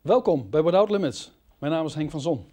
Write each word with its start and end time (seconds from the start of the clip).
Welkom 0.00 0.50
bij 0.50 0.62
Without 0.62 0.90
Limits. 0.90 1.32
Mijn 1.58 1.72
naam 1.72 1.86
is 1.86 1.94
Henk 1.94 2.10
van 2.10 2.20
Zon. 2.20 2.46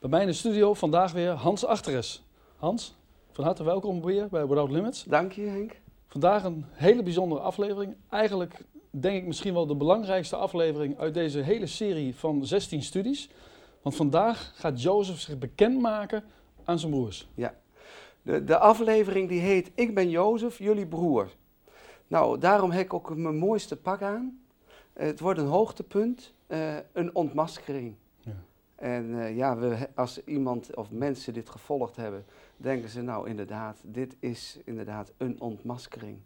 Bij 0.00 0.10
mij 0.10 0.20
in 0.20 0.26
de 0.26 0.32
studio 0.32 0.74
vandaag 0.74 1.12
weer 1.12 1.30
Hans 1.30 1.64
Achteres. 1.64 2.24
Hans, 2.56 2.94
van 3.32 3.44
harte 3.44 3.64
welkom 3.64 4.02
weer 4.02 4.28
bij 4.28 4.46
Without 4.46 4.70
Limits. 4.70 5.04
Dank 5.04 5.32
je, 5.32 5.42
Henk. 5.42 5.80
Vandaag 6.06 6.44
een 6.44 6.64
hele 6.70 7.02
bijzondere 7.02 7.40
aflevering. 7.40 7.94
Eigenlijk 8.08 8.64
denk 8.90 9.16
ik 9.16 9.26
misschien 9.26 9.54
wel 9.54 9.66
de 9.66 9.74
belangrijkste 9.74 10.36
aflevering 10.36 10.98
uit 10.98 11.14
deze 11.14 11.40
hele 11.40 11.66
serie 11.66 12.16
van 12.16 12.46
16 12.46 12.82
studies. 12.82 13.30
Want 13.82 13.96
vandaag 13.96 14.52
gaat 14.54 14.82
Jozef 14.82 15.20
zich 15.20 15.38
bekendmaken 15.38 16.24
aan 16.64 16.78
zijn 16.78 16.92
broers. 16.92 17.28
Ja. 17.34 17.54
De, 18.22 18.44
de 18.44 18.58
aflevering 18.58 19.28
die 19.28 19.40
heet 19.40 19.70
Ik 19.74 19.94
ben 19.94 20.10
Jozef, 20.10 20.58
jullie 20.58 20.86
broer. 20.86 21.30
Nou, 22.06 22.38
daarom 22.38 22.70
heb 22.70 22.84
ik 22.84 22.94
ook 22.94 23.16
mijn 23.16 23.38
mooiste 23.38 23.76
pak 23.76 24.02
aan. 24.02 24.41
Het 24.92 25.20
wordt 25.20 25.38
een 25.38 25.46
hoogtepunt, 25.46 26.34
eh, 26.46 26.76
een 26.92 27.14
ontmaskering. 27.14 27.94
Ja. 28.20 28.32
En 28.74 29.20
eh, 29.20 29.36
ja, 29.36 29.56
we, 29.56 29.88
als 29.94 30.24
iemand 30.24 30.76
of 30.76 30.90
mensen 30.90 31.32
dit 31.32 31.50
gevolgd 31.50 31.96
hebben, 31.96 32.24
denken 32.56 32.88
ze 32.88 33.02
nou 33.02 33.28
inderdaad, 33.28 33.78
dit 33.82 34.16
is 34.18 34.58
inderdaad 34.64 35.12
een 35.16 35.40
ontmaskering. 35.40 36.18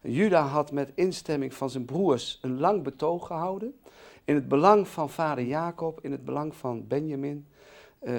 Juda 0.00 0.42
had 0.42 0.72
met 0.72 0.92
instemming 0.94 1.54
van 1.54 1.70
zijn 1.70 1.84
broers 1.84 2.38
een 2.42 2.60
lang 2.60 2.82
betoog 2.82 3.26
gehouden. 3.26 3.80
In 4.24 4.34
het 4.34 4.48
belang 4.48 4.88
van 4.88 5.10
vader 5.10 5.44
Jacob, 5.44 6.00
in 6.00 6.12
het 6.12 6.24
belang 6.24 6.54
van 6.54 6.86
Benjamin. 6.86 7.46
Eh, 7.98 8.12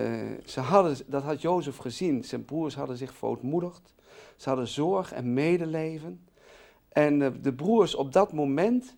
ze 0.45 0.59
hadden, 0.59 0.98
dat 1.06 1.23
had 1.23 1.42
Jozef 1.42 1.78
gezien. 1.78 2.23
Zijn 2.23 2.45
broers 2.45 2.76
hadden 2.76 2.98
zich 2.98 3.14
verootmoedigd. 3.14 3.94
Ze 4.36 4.50
hadden 4.50 4.68
zorg 4.68 5.12
en 5.12 5.34
medeleven. 5.34 6.28
En 6.90 7.42
de 7.42 7.54
broers 7.54 7.95
op 7.95 8.14
dat 8.14 8.34
moment 8.34 8.95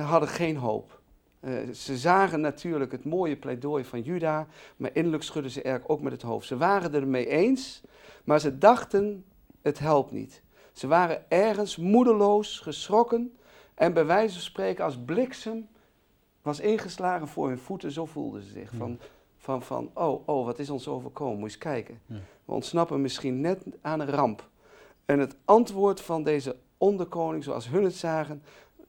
hadden 0.00 0.28
geen 0.28 0.56
hoop. 0.56 1.00
Eh, 1.40 1.70
ze 1.70 1.96
zagen 1.96 2.40
natuurlijk 2.40 2.92
het 2.92 3.04
mooie 3.04 3.36
pleidooi 3.36 3.84
van 3.84 4.00
Juda, 4.00 4.46
maar 4.76 4.90
innerlijk 4.92 5.22
schudden 5.22 5.50
ze 5.50 5.62
erg 5.62 5.88
ook 5.88 6.00
met 6.00 6.12
het 6.12 6.22
hoofd. 6.22 6.46
Ze 6.46 6.56
waren 6.56 6.94
er 6.94 7.08
mee 7.08 7.26
eens, 7.26 7.82
maar 8.24 8.40
ze 8.40 8.58
dachten, 8.58 9.24
het 9.62 9.78
helpt 9.78 10.10
niet. 10.10 10.42
Ze 10.72 10.86
waren 10.86 11.30
ergens 11.30 11.76
moedeloos, 11.76 12.58
geschrokken 12.58 13.36
en 13.74 13.92
bij 13.92 14.06
wijze 14.06 14.32
van 14.34 14.42
spreken 14.42 14.84
als 14.84 14.98
bliksem 15.04 15.68
was 16.42 16.60
ingeslagen 16.60 17.28
voor 17.28 17.48
hun 17.48 17.58
voeten, 17.58 17.92
zo 17.92 18.06
voelden 18.06 18.42
ze 18.42 18.50
zich. 18.50 18.70
Ja. 18.70 18.78
Van, 18.78 18.98
van, 19.36 19.62
van, 19.62 19.90
oh, 19.94 20.28
oh, 20.28 20.44
wat 20.44 20.58
is 20.58 20.70
ons 20.70 20.88
overkomen, 20.88 21.38
moet 21.38 21.50
je 21.50 21.54
eens 21.54 21.64
kijken. 21.64 22.00
Ja. 22.06 22.16
We 22.44 22.52
ontsnappen 22.52 23.00
misschien 23.00 23.40
net 23.40 23.64
aan 23.80 24.00
een 24.00 24.10
ramp. 24.10 24.48
En 25.04 25.18
het 25.18 25.36
antwoord 25.44 26.00
van 26.00 26.22
deze 26.22 26.56
onderkoning, 26.78 27.44
zoals 27.44 27.68
hun 27.68 27.84
het 27.84 27.94
zagen, 27.94 28.42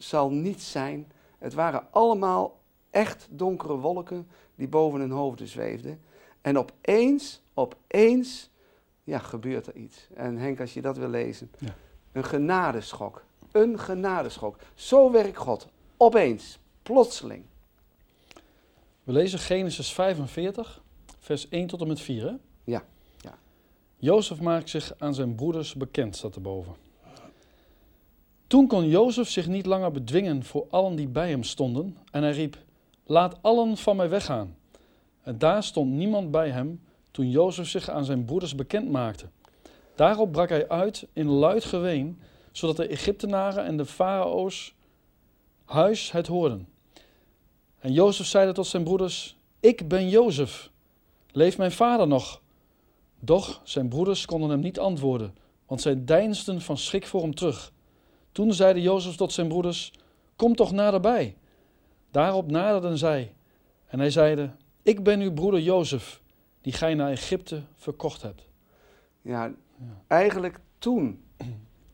zal 0.03 0.29
niet 0.29 0.61
zijn. 0.61 1.11
Het 1.37 1.53
waren 1.53 1.87
allemaal 1.91 2.59
echt 2.89 3.27
donkere 3.29 3.75
wolken 3.77 4.27
die 4.55 4.67
boven 4.67 4.99
hun 4.99 5.11
hoofden 5.11 5.47
zweefden. 5.47 5.99
En 6.41 6.57
opeens, 6.57 7.41
opeens, 7.53 8.49
ja, 9.03 9.19
gebeurt 9.19 9.67
er 9.67 9.75
iets. 9.75 10.07
En 10.13 10.37
Henk, 10.37 10.59
als 10.59 10.73
je 10.73 10.81
dat 10.81 10.97
wil 10.97 11.09
lezen. 11.09 11.51
Ja. 11.57 11.75
Een 12.11 12.23
genadeschok. 12.23 13.23
Een 13.51 13.79
genadeschok. 13.79 14.57
Zo 14.73 15.11
werkt 15.11 15.37
God. 15.37 15.67
Opeens. 15.97 16.59
Plotseling. 16.83 17.43
We 19.03 19.11
lezen 19.11 19.39
Genesis 19.39 19.93
45, 19.93 20.81
vers 21.19 21.49
1 21.49 21.67
tot 21.67 21.81
en 21.81 21.87
met 21.87 22.01
4. 22.01 22.23
Hè? 22.23 22.33
Ja, 22.63 22.83
ja. 23.17 23.37
Jozef 23.97 24.41
maakt 24.41 24.69
zich 24.69 24.93
aan 24.97 25.13
zijn 25.13 25.35
broeders 25.35 25.73
bekend, 25.73 26.15
staat 26.15 26.35
erboven. 26.35 26.75
Toen 28.53 28.67
kon 28.67 28.87
Jozef 28.87 29.29
zich 29.29 29.47
niet 29.47 29.65
langer 29.65 29.91
bedwingen 29.91 30.43
voor 30.43 30.67
allen 30.69 30.95
die 30.95 31.07
bij 31.07 31.29
hem 31.29 31.43
stonden 31.43 31.97
en 32.11 32.23
hij 32.23 32.31
riep, 32.31 32.57
laat 33.05 33.37
allen 33.41 33.77
van 33.77 33.95
mij 33.95 34.09
weggaan. 34.09 34.55
En 35.21 35.37
daar 35.37 35.63
stond 35.63 35.91
niemand 35.91 36.31
bij 36.31 36.49
hem 36.49 36.81
toen 37.11 37.29
Jozef 37.29 37.67
zich 37.67 37.89
aan 37.89 38.05
zijn 38.05 38.25
broeders 38.25 38.55
bekend 38.55 38.89
maakte. 38.91 39.25
Daarop 39.95 40.31
brak 40.31 40.49
hij 40.49 40.69
uit 40.69 41.07
in 41.13 41.27
luid 41.27 41.63
geween, 41.63 42.19
zodat 42.51 42.77
de 42.77 42.87
Egyptenaren 42.87 43.65
en 43.65 43.77
de 43.77 43.85
farao's 43.85 44.75
huis 45.65 46.11
het 46.11 46.27
hoorden. 46.27 46.67
En 47.79 47.93
Jozef 47.93 48.25
zeide 48.25 48.51
tot 48.51 48.67
zijn 48.67 48.83
broeders, 48.83 49.37
ik 49.59 49.87
ben 49.87 50.09
Jozef, 50.09 50.69
leeft 51.31 51.57
mijn 51.57 51.71
vader 51.71 52.07
nog? 52.07 52.41
Doch 53.19 53.61
zijn 53.63 53.89
broeders 53.89 54.25
konden 54.25 54.49
hem 54.49 54.59
niet 54.59 54.79
antwoorden, 54.79 55.35
want 55.67 55.81
zij 55.81 56.03
deinsden 56.05 56.61
van 56.61 56.77
schrik 56.77 57.07
voor 57.07 57.21
hem 57.21 57.35
terug. 57.35 57.72
Toen 58.33 58.53
zeide 58.53 58.81
Jozef 58.81 59.15
tot 59.15 59.31
zijn 59.33 59.47
broeders, 59.47 59.93
kom 60.35 60.55
toch 60.55 60.71
naderbij. 60.71 61.35
Daarop 62.11 62.51
naderden 62.51 62.97
zij, 62.97 63.33
en 63.87 63.99
hij 63.99 64.09
zeide, 64.09 64.49
ik 64.83 65.03
ben 65.03 65.19
uw 65.19 65.33
broeder 65.33 65.59
Jozef, 65.59 66.21
die 66.61 66.73
gij 66.73 66.93
naar 66.93 67.11
Egypte 67.11 67.61
verkocht 67.75 68.21
hebt. 68.21 68.47
Ja, 69.21 69.43
Ja. 69.77 70.01
eigenlijk 70.07 70.59
toen. 70.77 71.23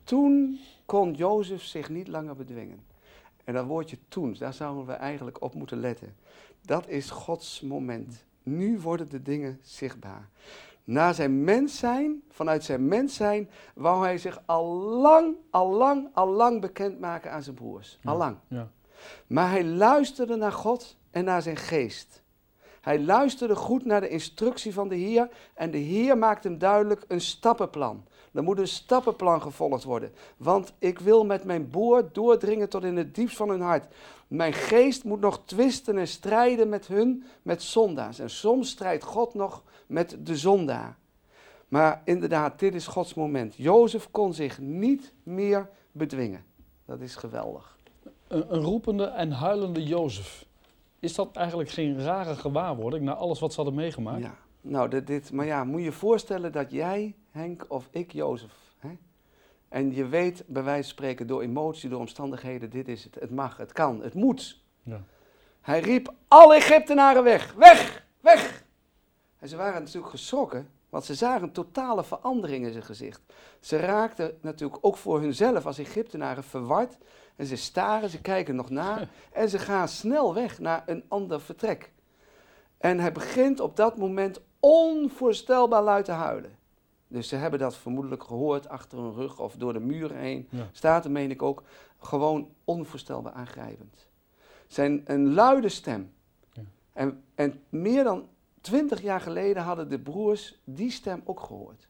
Toen 0.04 0.58
kon 0.84 1.14
Jozef 1.14 1.62
zich 1.62 1.88
niet 1.88 2.08
langer 2.08 2.36
bedwingen. 2.36 2.80
En 3.44 3.54
dat 3.54 3.66
woordje 3.66 3.98
toen, 4.08 4.36
daar 4.38 4.54
zouden 4.54 4.86
we 4.86 4.92
eigenlijk 4.92 5.42
op 5.42 5.54
moeten 5.54 5.80
letten. 5.80 6.14
Dat 6.62 6.88
is 6.88 7.10
Gods 7.10 7.60
moment. 7.60 8.24
Nu 8.42 8.78
worden 8.80 9.08
de 9.08 9.22
dingen 9.22 9.58
zichtbaar. 9.62 10.28
Na 10.90 11.12
zijn 11.12 11.44
mens 11.44 11.78
zijn, 11.78 12.22
vanuit 12.28 12.64
zijn 12.64 12.88
mens 12.88 13.14
zijn, 13.14 13.50
wou 13.74 14.04
hij 14.04 14.18
zich 14.18 14.42
al 14.46 14.66
lang, 14.76 15.36
al 15.50 15.70
lang, 15.70 16.08
al 16.12 16.28
lang 16.28 16.60
bekendmaken 16.60 17.32
aan 17.32 17.42
zijn 17.42 17.54
broers. 17.56 17.98
Ja. 18.02 18.10
Al 18.10 18.16
lang. 18.16 18.36
Ja. 18.48 18.70
Maar 19.26 19.50
hij 19.50 19.64
luisterde 19.64 20.36
naar 20.36 20.52
God 20.52 20.96
en 21.10 21.24
naar 21.24 21.42
zijn 21.42 21.56
geest. 21.56 22.22
Hij 22.80 23.00
luisterde 23.00 23.56
goed 23.56 23.84
naar 23.84 24.00
de 24.00 24.08
instructie 24.08 24.74
van 24.74 24.88
de 24.88 24.94
Heer 24.94 25.28
en 25.54 25.70
de 25.70 25.78
Heer 25.78 26.18
maakte 26.18 26.48
hem 26.48 26.58
duidelijk 26.58 27.04
een 27.08 27.20
stappenplan. 27.20 28.04
Er 28.32 28.42
moet 28.42 28.58
een 28.58 28.68
stappenplan 28.68 29.42
gevolgd 29.42 29.84
worden, 29.84 30.12
want 30.36 30.72
ik 30.78 30.98
wil 30.98 31.24
met 31.24 31.44
mijn 31.44 31.70
boor 31.70 32.08
doordringen 32.12 32.68
tot 32.68 32.84
in 32.84 32.96
het 32.96 33.14
diepst 33.14 33.36
van 33.36 33.48
hun 33.48 33.60
hart. 33.60 33.94
Mijn 34.28 34.52
geest 34.52 35.04
moet 35.04 35.20
nog 35.20 35.42
twisten 35.44 35.98
en 35.98 36.08
strijden 36.08 36.68
met 36.68 36.86
hun, 36.86 37.24
met 37.42 37.62
zondaars. 37.62 38.18
En 38.18 38.30
soms 38.30 38.70
strijdt 38.70 39.04
God 39.04 39.34
nog 39.34 39.62
met 39.90 40.16
de 40.20 40.36
zondaar. 40.36 40.96
Maar 41.68 42.02
inderdaad, 42.04 42.58
dit 42.58 42.74
is 42.74 42.86
Gods 42.86 43.14
moment. 43.14 43.54
Jozef 43.56 44.10
kon 44.10 44.34
zich 44.34 44.58
niet 44.58 45.12
meer 45.22 45.68
bedwingen. 45.92 46.44
Dat 46.84 47.00
is 47.00 47.16
geweldig. 47.16 47.78
Een, 48.28 48.54
een 48.54 48.62
roepende 48.62 49.04
en 49.04 49.30
huilende 49.30 49.82
Jozef. 49.82 50.46
Is 50.98 51.14
dat 51.14 51.36
eigenlijk 51.36 51.70
geen 51.70 52.02
rare 52.02 52.36
gewaarwording 52.36 53.04
na 53.04 53.14
alles 53.14 53.40
wat 53.40 53.50
ze 53.50 53.60
hadden 53.60 53.74
meegemaakt? 53.74 54.22
Ja, 54.22 54.34
nou, 54.60 54.88
dit, 54.88 55.06
dit, 55.06 55.32
maar 55.32 55.46
ja, 55.46 55.64
moet 55.64 55.78
je 55.78 55.84
je 55.84 55.92
voorstellen 55.92 56.52
dat 56.52 56.70
jij, 56.70 57.14
Henk, 57.30 57.64
of 57.68 57.88
ik, 57.90 58.12
Jozef, 58.12 58.52
hè? 58.78 58.90
en 59.68 59.94
je 59.94 60.06
weet, 60.06 60.44
bij 60.46 60.62
wijze 60.62 60.82
van 60.82 60.90
spreken, 60.90 61.26
door 61.26 61.42
emotie, 61.42 61.88
door 61.88 62.00
omstandigheden, 62.00 62.70
dit 62.70 62.88
is 62.88 63.04
het, 63.04 63.14
het 63.14 63.30
mag, 63.30 63.56
het 63.56 63.72
kan, 63.72 64.02
het 64.02 64.14
moet. 64.14 64.60
Ja. 64.82 65.00
Hij 65.60 65.80
riep 65.80 66.14
alle 66.28 66.54
Egyptenaren 66.54 67.22
weg, 67.22 67.54
weg, 67.54 68.06
weg. 68.20 68.59
En 69.40 69.48
ze 69.48 69.56
waren 69.56 69.82
natuurlijk 69.82 70.12
geschrokken, 70.12 70.70
want 70.88 71.04
ze 71.04 71.14
zagen 71.14 71.52
totale 71.52 72.04
verandering 72.04 72.64
in 72.64 72.72
zijn 72.72 72.84
gezicht. 72.84 73.20
Ze 73.60 73.76
raakten 73.76 74.38
natuurlijk 74.40 74.78
ook 74.80 74.96
voor 74.96 75.20
hunzelf 75.20 75.66
als 75.66 75.78
Egyptenaren 75.78 76.44
verward. 76.44 76.98
En 77.36 77.46
ze 77.46 77.56
staren, 77.56 78.10
ze 78.10 78.20
kijken 78.20 78.56
nog 78.56 78.70
na 78.70 79.08
en 79.32 79.48
ze 79.48 79.58
gaan 79.58 79.88
snel 79.88 80.34
weg 80.34 80.58
naar 80.58 80.82
een 80.86 81.04
ander 81.08 81.40
vertrek. 81.40 81.92
En 82.78 82.98
hij 82.98 83.12
begint 83.12 83.60
op 83.60 83.76
dat 83.76 83.96
moment 83.96 84.40
onvoorstelbaar 84.60 85.82
luid 85.82 86.04
te 86.04 86.12
huilen. 86.12 86.58
Dus 87.08 87.28
ze 87.28 87.36
hebben 87.36 87.58
dat 87.58 87.76
vermoedelijk 87.76 88.22
gehoord 88.22 88.68
achter 88.68 88.98
hun 88.98 89.14
rug 89.14 89.40
of 89.40 89.54
door 89.54 89.72
de 89.72 89.80
muren 89.80 90.16
heen. 90.16 90.48
Ja. 90.50 90.68
Staat 90.72 91.04
er, 91.04 91.10
meen 91.10 91.30
ik 91.30 91.42
ook, 91.42 91.62
gewoon 91.98 92.48
onvoorstelbaar 92.64 93.32
aangrijpend. 93.32 94.06
Zijn 94.66 95.02
een 95.04 95.34
luide 95.34 95.68
stem. 95.68 96.12
Ja. 96.52 96.62
En, 96.92 97.22
en 97.34 97.62
meer 97.68 98.04
dan 98.04 98.28
twintig 98.60 99.02
jaar 99.02 99.20
geleden 99.20 99.62
hadden 99.62 99.88
de 99.88 99.98
broers 99.98 100.60
die 100.64 100.90
stem 100.90 101.20
ook 101.24 101.40
gehoord. 101.40 101.88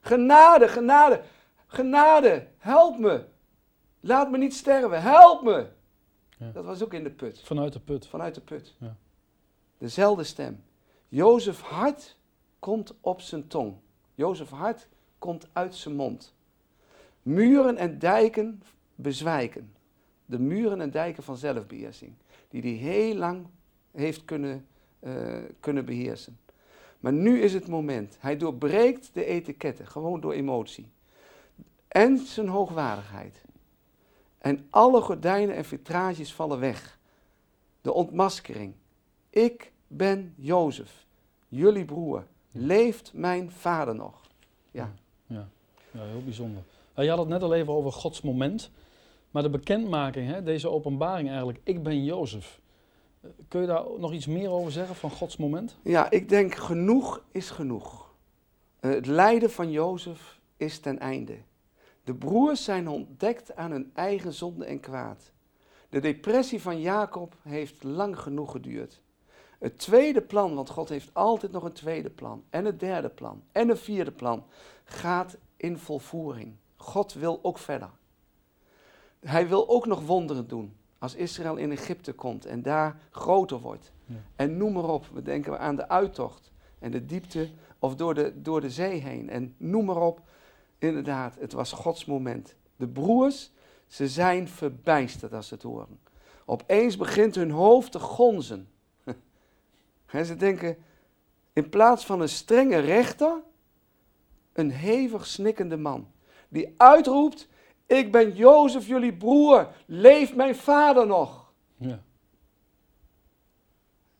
Genade, 0.00 0.68
genade, 0.68 1.22
genade, 1.66 2.46
help 2.58 2.98
me. 2.98 3.24
Laat 4.00 4.30
me 4.30 4.38
niet 4.38 4.54
sterven, 4.54 5.02
help 5.02 5.42
me. 5.42 5.66
Ja. 6.38 6.50
Dat 6.50 6.64
was 6.64 6.82
ook 6.82 6.94
in 6.94 7.02
de 7.04 7.10
put, 7.10 7.40
Vanuit 7.44 7.72
de 7.72 7.80
put. 7.80 8.06
vanuit 8.06 8.34
de 8.34 8.40
put. 8.40 8.74
Ja. 8.78 8.96
Dezelfde 9.78 10.24
stem. 10.24 10.62
Jozef 11.08 11.60
hart 11.60 12.16
komt 12.58 12.94
op 13.00 13.20
zijn 13.20 13.46
tong. 13.46 13.74
Jozef 14.14 14.50
hart 14.50 14.88
komt 15.18 15.48
uit 15.52 15.74
zijn 15.74 15.94
mond. 15.94 16.34
Muren 17.22 17.76
en 17.76 17.98
dijken 17.98 18.62
bezwijken. 18.94 19.74
De 20.26 20.38
muren 20.38 20.80
en 20.80 20.90
dijken 20.90 21.22
van 21.22 21.36
zelfbeheersing. 21.36 22.12
Die 22.48 22.62
hij 22.62 22.70
heel 22.70 23.14
lang 23.14 23.46
heeft 23.90 24.24
kunnen, 24.24 24.66
eh, 25.00 25.12
kunnen 25.60 25.84
beheersen. 25.84 26.38
Maar 27.00 27.12
nu 27.12 27.40
is 27.40 27.52
het 27.52 27.68
moment. 27.68 28.16
Hij 28.20 28.36
doorbreekt 28.36 29.10
de 29.12 29.24
etiketten, 29.24 29.86
gewoon 29.86 30.20
door 30.20 30.32
emotie. 30.32 30.86
En 31.88 32.18
zijn 32.18 32.48
hoogwaardigheid. 32.48 33.44
En 34.38 34.66
alle 34.70 35.00
gordijnen 35.00 35.56
en 35.56 35.64
vitrages 35.64 36.34
vallen 36.34 36.60
weg. 36.60 36.98
De 37.80 37.92
ontmaskering. 37.92 38.74
Ik 39.30 39.72
ben 39.86 40.34
Jozef, 40.36 41.06
jullie 41.48 41.84
broer. 41.84 42.26
Leeft 42.52 43.12
mijn 43.14 43.50
vader 43.50 43.94
nog? 43.94 44.20
Ja. 44.70 44.92
Ja, 45.26 45.48
ja 45.90 46.04
heel 46.04 46.24
bijzonder. 46.24 46.62
Je 46.94 47.08
had 47.08 47.18
het 47.18 47.28
net 47.28 47.42
al 47.42 47.54
even 47.54 47.72
over 47.72 47.92
Gods 47.92 48.20
moment. 48.20 48.70
Maar 49.30 49.42
de 49.42 49.50
bekendmaking, 49.50 50.28
hè, 50.28 50.42
deze 50.42 50.70
openbaring 50.70 51.28
eigenlijk, 51.28 51.60
ik 51.64 51.82
ben 51.82 52.04
Jozef. 52.04 52.60
Kun 53.48 53.60
je 53.60 53.66
daar 53.66 53.84
nog 53.98 54.12
iets 54.12 54.26
meer 54.26 54.50
over 54.50 54.72
zeggen 54.72 54.96
van 54.96 55.10
Gods 55.10 55.36
moment? 55.36 55.76
Ja, 55.82 56.10
ik 56.10 56.28
denk 56.28 56.54
genoeg 56.54 57.22
is 57.30 57.50
genoeg. 57.50 58.14
Eh, 58.80 58.90
Het 58.90 59.06
lijden 59.06 59.50
van 59.50 59.70
Jozef 59.70 60.40
is 60.56 60.78
ten 60.80 60.98
einde. 60.98 61.38
De 62.04 62.14
broers 62.14 62.64
zijn 62.64 62.88
ontdekt 62.88 63.56
aan 63.56 63.70
hun 63.70 63.90
eigen 63.94 64.32
zonde 64.32 64.64
en 64.64 64.80
kwaad. 64.80 65.32
De 65.88 66.00
depressie 66.00 66.62
van 66.62 66.80
Jacob 66.80 67.34
heeft 67.42 67.82
lang 67.82 68.18
genoeg 68.18 68.50
geduurd. 68.50 69.00
Het 69.58 69.78
tweede 69.78 70.20
plan, 70.20 70.54
want 70.54 70.70
God 70.70 70.88
heeft 70.88 71.14
altijd 71.14 71.52
nog 71.52 71.64
een 71.64 71.72
tweede 71.72 72.10
plan, 72.10 72.44
en 72.50 72.64
het 72.64 72.80
derde 72.80 73.08
plan, 73.08 73.42
en 73.52 73.68
een 73.68 73.76
vierde 73.76 74.10
plan, 74.12 74.44
gaat 74.84 75.36
in 75.56 75.78
volvoering. 75.78 76.54
God 76.76 77.12
wil 77.12 77.38
ook 77.42 77.58
verder. 77.58 77.90
Hij 79.20 79.48
wil 79.48 79.68
ook 79.68 79.86
nog 79.86 80.06
wonderen 80.06 80.48
doen. 80.48 80.76
Als 81.00 81.14
Israël 81.14 81.56
in 81.56 81.70
Egypte 81.70 82.12
komt 82.12 82.46
en 82.46 82.62
daar 82.62 83.00
groter 83.10 83.60
wordt. 83.60 83.92
Ja. 84.04 84.14
En 84.36 84.56
noem 84.56 84.72
maar 84.72 84.88
op, 84.88 85.06
we 85.12 85.22
denken 85.22 85.58
aan 85.58 85.76
de 85.76 85.88
uittocht 85.88 86.52
en 86.78 86.90
de 86.90 87.06
diepte 87.06 87.48
of 87.78 87.94
door 87.94 88.14
de, 88.14 88.32
door 88.42 88.60
de 88.60 88.70
zee 88.70 89.00
heen. 89.00 89.30
En 89.30 89.54
noem 89.56 89.84
maar 89.84 90.00
op, 90.00 90.20
inderdaad, 90.78 91.36
het 91.38 91.52
was 91.52 91.72
Gods 91.72 92.04
moment. 92.04 92.54
De 92.76 92.88
broers, 92.88 93.50
ze 93.86 94.08
zijn 94.08 94.48
verbijsterd 94.48 95.32
als 95.32 95.48
ze 95.48 95.54
het 95.54 95.62
horen. 95.62 95.98
Opeens 96.44 96.96
begint 96.96 97.34
hun 97.34 97.50
hoofd 97.50 97.92
te 97.92 97.98
gonzen. 97.98 98.68
En 100.06 100.26
ze 100.26 100.36
denken, 100.36 100.76
in 101.52 101.68
plaats 101.68 102.06
van 102.06 102.20
een 102.20 102.28
strenge 102.28 102.78
rechter, 102.78 103.42
een 104.52 104.70
hevig 104.70 105.26
snikkende 105.26 105.76
man. 105.76 106.10
Die 106.48 106.74
uitroept, 106.76 107.48
ik 107.90 108.12
ben 108.12 108.34
Jozef, 108.34 108.86
jullie 108.86 109.16
broer, 109.16 109.68
leeft 109.86 110.34
mijn 110.34 110.56
vader 110.56 111.06
nog? 111.06 111.52
Ja. 111.76 112.02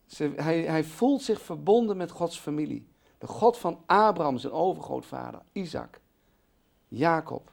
Ze, 0.06 0.32
hij, 0.36 0.60
hij 0.60 0.84
voelt 0.84 1.22
zich 1.22 1.40
verbonden 1.40 1.96
met 1.96 2.10
Gods 2.10 2.38
familie. 2.38 2.88
De 3.18 3.26
God 3.26 3.58
van 3.58 3.82
Abraham, 3.86 4.38
zijn 4.38 4.52
overgrootvader, 4.52 5.40
Isaac, 5.52 6.00
Jacob. 6.88 7.52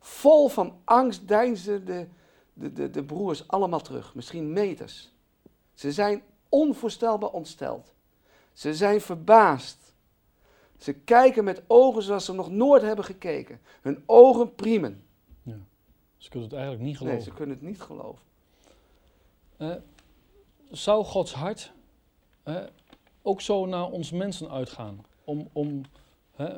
Vol 0.00 0.48
van 0.48 0.76
angst 0.84 1.28
deinzen 1.28 1.84
de, 1.84 2.06
de, 2.52 2.72
de, 2.72 2.90
de 2.90 3.04
broers 3.04 3.48
allemaal 3.48 3.80
terug, 3.80 4.14
misschien 4.14 4.52
meters. 4.52 5.12
Ze 5.74 5.92
zijn 5.92 6.22
onvoorstelbaar 6.48 7.30
ontsteld. 7.30 7.92
Ze 8.52 8.74
zijn 8.74 9.00
verbaasd. 9.00 9.94
Ze 10.78 10.92
kijken 10.92 11.44
met 11.44 11.62
ogen 11.66 12.02
zoals 12.02 12.24
ze 12.24 12.32
nog 12.32 12.50
nooit 12.50 12.82
hebben 12.82 13.04
gekeken. 13.04 13.60
Hun 13.80 14.02
ogen 14.06 14.54
priemen. 14.54 15.06
Ze 16.18 16.28
kunnen 16.30 16.48
het 16.48 16.58
eigenlijk 16.58 16.88
niet 16.88 17.00
Nee, 17.00 17.08
geloven. 17.08 17.30
ze 17.30 17.36
kunnen 17.36 17.56
het 17.56 17.64
niet 17.66 17.80
geloven. 17.80 18.22
Eh, 19.56 19.74
zou 20.70 21.04
Gods 21.04 21.32
hart 21.34 21.72
eh, 22.42 22.64
ook 23.22 23.40
zo 23.40 23.66
naar 23.66 23.90
ons 23.90 24.10
mensen 24.12 24.50
uitgaan? 24.50 25.04
Om, 25.24 25.48
om, 25.52 25.82
eh, 26.36 26.54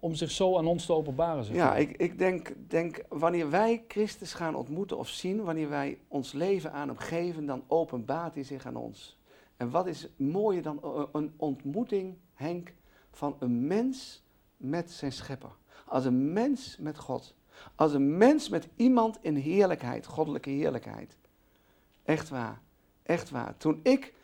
om 0.00 0.14
zich 0.14 0.30
zo 0.30 0.56
aan 0.56 0.66
ons 0.66 0.86
te 0.86 0.92
openbaren? 0.92 1.44
Zeg 1.44 1.56
Ja, 1.56 1.76
ik, 1.76 1.96
ik 1.96 2.18
denk, 2.18 2.54
denk, 2.68 3.04
wanneer 3.08 3.50
wij 3.50 3.84
Christus 3.88 4.34
gaan 4.34 4.54
ontmoeten 4.54 4.98
of 4.98 5.08
zien, 5.08 5.42
wanneer 5.44 5.68
wij 5.68 5.98
ons 6.08 6.32
leven 6.32 6.72
aan 6.72 6.88
hem 6.88 6.96
geven, 6.96 7.46
dan 7.46 7.64
openbaart 7.66 8.34
hij 8.34 8.42
zich 8.44 8.66
aan 8.66 8.76
ons. 8.76 9.18
En 9.56 9.70
wat 9.70 9.86
is 9.86 10.08
mooier 10.16 10.62
dan 10.62 11.08
een 11.12 11.32
ontmoeting, 11.36 12.16
Henk, 12.34 12.74
van 13.10 13.36
een 13.38 13.66
mens 13.66 14.22
met 14.56 14.90
zijn 14.90 15.12
schepper. 15.12 15.50
Als 15.86 16.04
een 16.04 16.32
mens 16.32 16.76
met 16.80 16.98
God. 16.98 17.34
Als 17.74 17.92
een 17.92 18.16
mens 18.16 18.48
met 18.48 18.68
iemand 18.76 19.18
in 19.20 19.36
heerlijkheid, 19.36 20.06
goddelijke 20.06 20.50
heerlijkheid. 20.50 21.16
Echt 22.04 22.28
waar, 22.28 22.60
echt 23.02 23.30
waar. 23.30 23.56
Toen 23.56 23.80
ik 23.82 24.14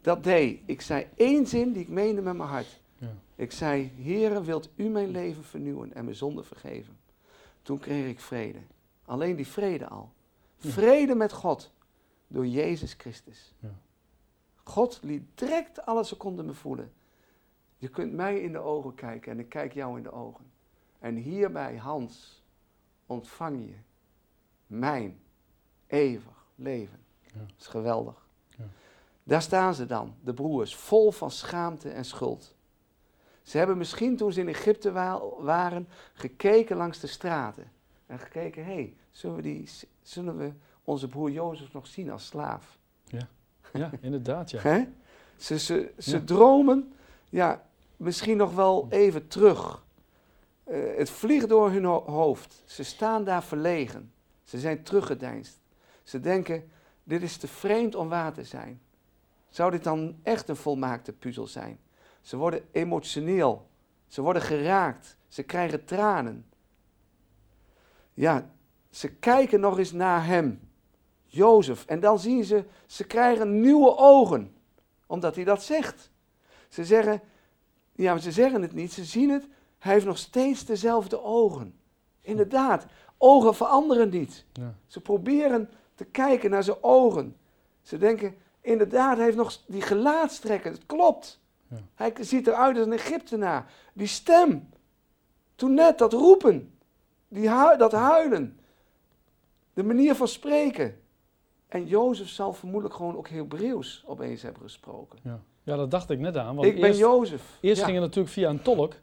dat 0.00 0.24
deed, 0.24 0.60
ik 0.66 0.80
zei 0.80 1.06
één 1.16 1.46
zin 1.46 1.72
die 1.72 1.82
ik 1.82 1.88
meende 1.88 2.22
met 2.22 2.36
mijn 2.36 2.48
hart. 2.48 2.80
Ja. 2.98 3.14
Ik 3.34 3.52
zei, 3.52 3.92
Heere, 3.96 4.42
wilt 4.42 4.68
u 4.76 4.88
mijn 4.88 5.08
leven 5.08 5.44
vernieuwen 5.44 5.94
en 5.94 6.04
mijn 6.04 6.16
zonde 6.16 6.42
vergeven? 6.42 6.98
Toen 7.62 7.78
kreeg 7.78 8.08
ik 8.08 8.20
vrede. 8.20 8.58
Alleen 9.04 9.36
die 9.36 9.46
vrede 9.46 9.88
al. 9.88 10.12
Vrede 10.56 11.14
met 11.14 11.32
God 11.32 11.72
door 12.26 12.46
Jezus 12.46 12.94
Christus. 12.98 13.54
Ja. 13.58 13.74
God 14.64 15.00
liet 15.02 15.22
direct 15.34 15.86
alle 15.86 16.04
seconden 16.04 16.46
me 16.46 16.54
voelen. 16.54 16.92
Je 17.78 17.88
kunt 17.88 18.12
mij 18.12 18.40
in 18.40 18.52
de 18.52 18.58
ogen 18.58 18.94
kijken 18.94 19.32
en 19.32 19.38
ik 19.38 19.48
kijk 19.48 19.72
jou 19.72 19.96
in 19.96 20.02
de 20.02 20.12
ogen. 20.12 20.44
En 20.98 21.16
hierbij, 21.16 21.76
Hans, 21.76 22.41
ontvang 23.12 23.66
je 23.66 23.74
mijn 24.66 25.20
eeuwig 25.86 26.46
leven. 26.54 26.98
Ja. 27.22 27.38
Dat 27.38 27.54
is 27.58 27.66
geweldig. 27.66 28.26
Ja. 28.58 28.64
Daar 29.24 29.42
staan 29.42 29.74
ze 29.74 29.86
dan, 29.86 30.14
de 30.24 30.34
broers, 30.34 30.76
vol 30.76 31.10
van 31.12 31.30
schaamte 31.30 31.88
en 31.90 32.04
schuld. 32.04 32.54
Ze 33.42 33.58
hebben 33.58 33.78
misschien 33.78 34.16
toen 34.16 34.32
ze 34.32 34.40
in 34.40 34.48
Egypte 34.48 34.92
wa- 34.92 35.20
waren 35.38 35.88
gekeken 36.12 36.76
langs 36.76 37.00
de 37.00 37.06
straten. 37.06 37.72
En 38.06 38.18
gekeken, 38.18 38.64
hé, 38.64 38.72
hey, 38.74 38.96
zullen, 39.10 39.36
we 39.36 39.42
die- 39.42 39.68
zullen 40.02 40.36
we 40.36 40.52
onze 40.84 41.08
broer 41.08 41.30
Jozef 41.30 41.72
nog 41.72 41.86
zien 41.86 42.10
als 42.10 42.26
slaaf? 42.26 42.78
ja, 43.72 43.90
inderdaad. 44.00 44.50
Ja. 44.50 44.60
Ze, 45.36 45.58
ze, 45.58 45.92
ze 45.98 46.16
Ja. 46.16 46.22
dromen, 46.24 46.92
ja, 47.28 47.66
misschien 47.96 48.36
nog 48.36 48.54
wel 48.54 48.86
even 48.90 49.28
terug. 49.28 49.84
Eh, 50.72 50.96
het 50.96 51.10
vliegt 51.10 51.48
door 51.48 51.70
hun 51.70 51.84
ho- 51.84 52.04
hoofd. 52.04 52.62
Ze 52.64 52.82
staan 52.82 53.24
daar 53.24 53.42
verlegen. 53.42 54.12
Ze 54.42 54.58
zijn 54.58 54.82
teruggedeinst. 54.82 55.60
Ze 56.02 56.20
denken, 56.20 56.70
dit 57.04 57.22
is 57.22 57.36
te 57.36 57.48
vreemd 57.48 57.94
om 57.94 58.08
waar 58.08 58.32
te 58.32 58.44
zijn. 58.44 58.80
Zou 59.48 59.70
dit 59.70 59.84
dan 59.84 60.16
echt 60.22 60.48
een 60.48 60.56
volmaakte 60.56 61.12
puzzel 61.12 61.46
zijn? 61.46 61.78
Ze 62.20 62.36
worden 62.36 62.64
emotioneel. 62.70 63.68
Ze 64.06 64.22
worden 64.22 64.42
geraakt. 64.42 65.16
Ze 65.28 65.42
krijgen 65.42 65.84
tranen. 65.84 66.46
Ja, 68.14 68.50
ze 68.90 69.08
kijken 69.14 69.60
nog 69.60 69.78
eens 69.78 69.92
naar 69.92 70.26
hem. 70.26 70.68
Jozef. 71.24 71.84
En 71.86 72.00
dan 72.00 72.18
zien 72.18 72.44
ze, 72.44 72.64
ze 72.86 73.04
krijgen 73.04 73.60
nieuwe 73.60 73.96
ogen. 73.96 74.54
Omdat 75.06 75.34
hij 75.34 75.44
dat 75.44 75.62
zegt. 75.62 76.10
Ze 76.68 76.84
zeggen, 76.84 77.20
ja, 77.92 78.18
ze 78.18 78.32
zeggen 78.32 78.62
het 78.62 78.72
niet, 78.72 78.92
ze 78.92 79.04
zien 79.04 79.30
het. 79.30 79.48
Hij 79.82 79.92
heeft 79.92 80.06
nog 80.06 80.18
steeds 80.18 80.64
dezelfde 80.64 81.22
ogen. 81.22 81.74
Inderdaad, 82.20 82.86
ogen 83.18 83.54
veranderen 83.54 84.08
niet. 84.08 84.44
Ja. 84.52 84.74
Ze 84.86 85.00
proberen 85.00 85.70
te 85.94 86.04
kijken 86.04 86.50
naar 86.50 86.62
zijn 86.62 86.76
ogen. 86.80 87.36
Ze 87.80 87.98
denken, 87.98 88.34
inderdaad, 88.60 89.16
hij 89.16 89.24
heeft 89.24 89.36
nog 89.36 89.58
die 89.66 89.80
gelaatstrekken. 89.80 90.72
Het 90.72 90.86
klopt. 90.86 91.40
Ja. 91.68 91.76
Hij 91.94 92.12
ziet 92.20 92.46
eruit 92.46 92.76
als 92.76 92.86
een 92.86 92.92
Egyptenaar. 92.92 93.72
Die 93.92 94.06
stem. 94.06 94.68
Toen 95.54 95.74
net 95.74 95.98
dat 95.98 96.12
roepen. 96.12 96.78
Die 97.28 97.48
dat 97.76 97.92
huilen. 97.92 98.58
De 99.74 99.82
manier 99.82 100.14
van 100.14 100.28
spreken. 100.28 101.00
En 101.68 101.86
Jozef 101.86 102.28
zal 102.28 102.52
vermoedelijk 102.52 102.94
gewoon 102.94 103.16
ook 103.16 103.28
Hebreeuws 103.28 104.04
opeens 104.06 104.42
hebben 104.42 104.62
gesproken. 104.62 105.18
Ja. 105.22 105.40
ja, 105.62 105.76
dat 105.76 105.90
dacht 105.90 106.10
ik 106.10 106.18
net 106.18 106.36
aan. 106.36 106.54
Want 106.56 106.68
Ik 106.68 106.80
ben 106.80 106.96
Jozef. 106.96 107.58
eerst 107.60 107.80
ja. 107.80 107.84
ging 107.84 107.96
het 107.96 108.06
natuurlijk 108.06 108.34
via 108.34 108.48
een 108.50 108.62
tolk. 108.62 108.94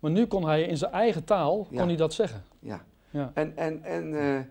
Maar 0.00 0.10
nu 0.10 0.26
kon 0.26 0.46
hij 0.46 0.62
in 0.62 0.76
zijn 0.76 0.92
eigen 0.92 1.24
taal 1.24 1.66
Ja. 1.70 1.78
kon 1.78 1.88
hij 1.88 1.96
dat 1.96 2.12
zeggen. 2.14 2.44
Ja. 2.58 2.84
Ja. 3.10 3.30
En, 3.34 3.56
en, 3.56 3.84
en 3.84 4.14
eh, 4.20 4.44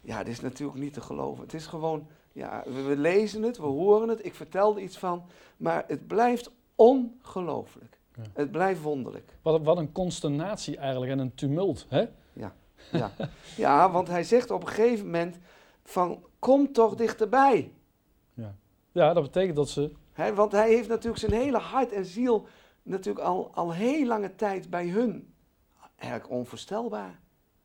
ja, 0.00 0.18
dit 0.18 0.32
is 0.32 0.40
natuurlijk 0.40 0.78
niet 0.78 0.92
te 0.92 1.00
geloven. 1.00 1.42
Het 1.42 1.54
is 1.54 1.66
gewoon, 1.66 2.06
ja, 2.32 2.62
we, 2.66 2.82
we 2.82 2.96
lezen 2.96 3.42
het, 3.42 3.56
we 3.56 3.66
horen 3.66 4.08
het, 4.08 4.24
ik 4.24 4.34
vertelde 4.34 4.82
iets 4.82 4.98
van, 4.98 5.22
maar 5.56 5.84
het 5.86 6.06
blijft 6.06 6.50
ongelooflijk. 6.74 7.98
Ja. 8.16 8.22
Het 8.32 8.50
blijft 8.50 8.82
wonderlijk. 8.82 9.36
Wat, 9.42 9.62
wat 9.62 9.76
een 9.76 9.92
consternatie 9.92 10.76
eigenlijk 10.76 11.12
en 11.12 11.18
een 11.18 11.34
tumult. 11.34 11.86
Hè? 11.88 12.06
Ja. 12.32 13.10
ja, 13.56 13.90
want 13.90 14.08
hij 14.08 14.24
zegt 14.24 14.50
op 14.50 14.62
een 14.62 14.68
gegeven 14.68 15.04
moment 15.04 15.38
van, 15.84 16.24
kom 16.38 16.72
toch 16.72 16.94
dichterbij. 16.94 17.72
Ja, 18.92 19.12
dat 19.12 19.22
betekent 19.22 19.56
dat 19.56 19.68
ze... 19.68 19.90
Want 20.34 20.52
hij 20.52 20.68
heeft 20.68 20.88
natuurlijk 20.88 21.18
zijn 21.18 21.32
hele 21.32 21.58
hart 21.58 21.92
en 21.92 22.04
ziel 22.04 22.46
natuurlijk 22.82 23.24
al, 23.24 23.50
al 23.54 23.72
heel 23.72 24.06
lange 24.06 24.34
tijd 24.34 24.70
bij 24.70 24.88
hun. 24.88 25.34
Eigenlijk 25.96 26.30
onvoorstelbaar. 26.30 27.20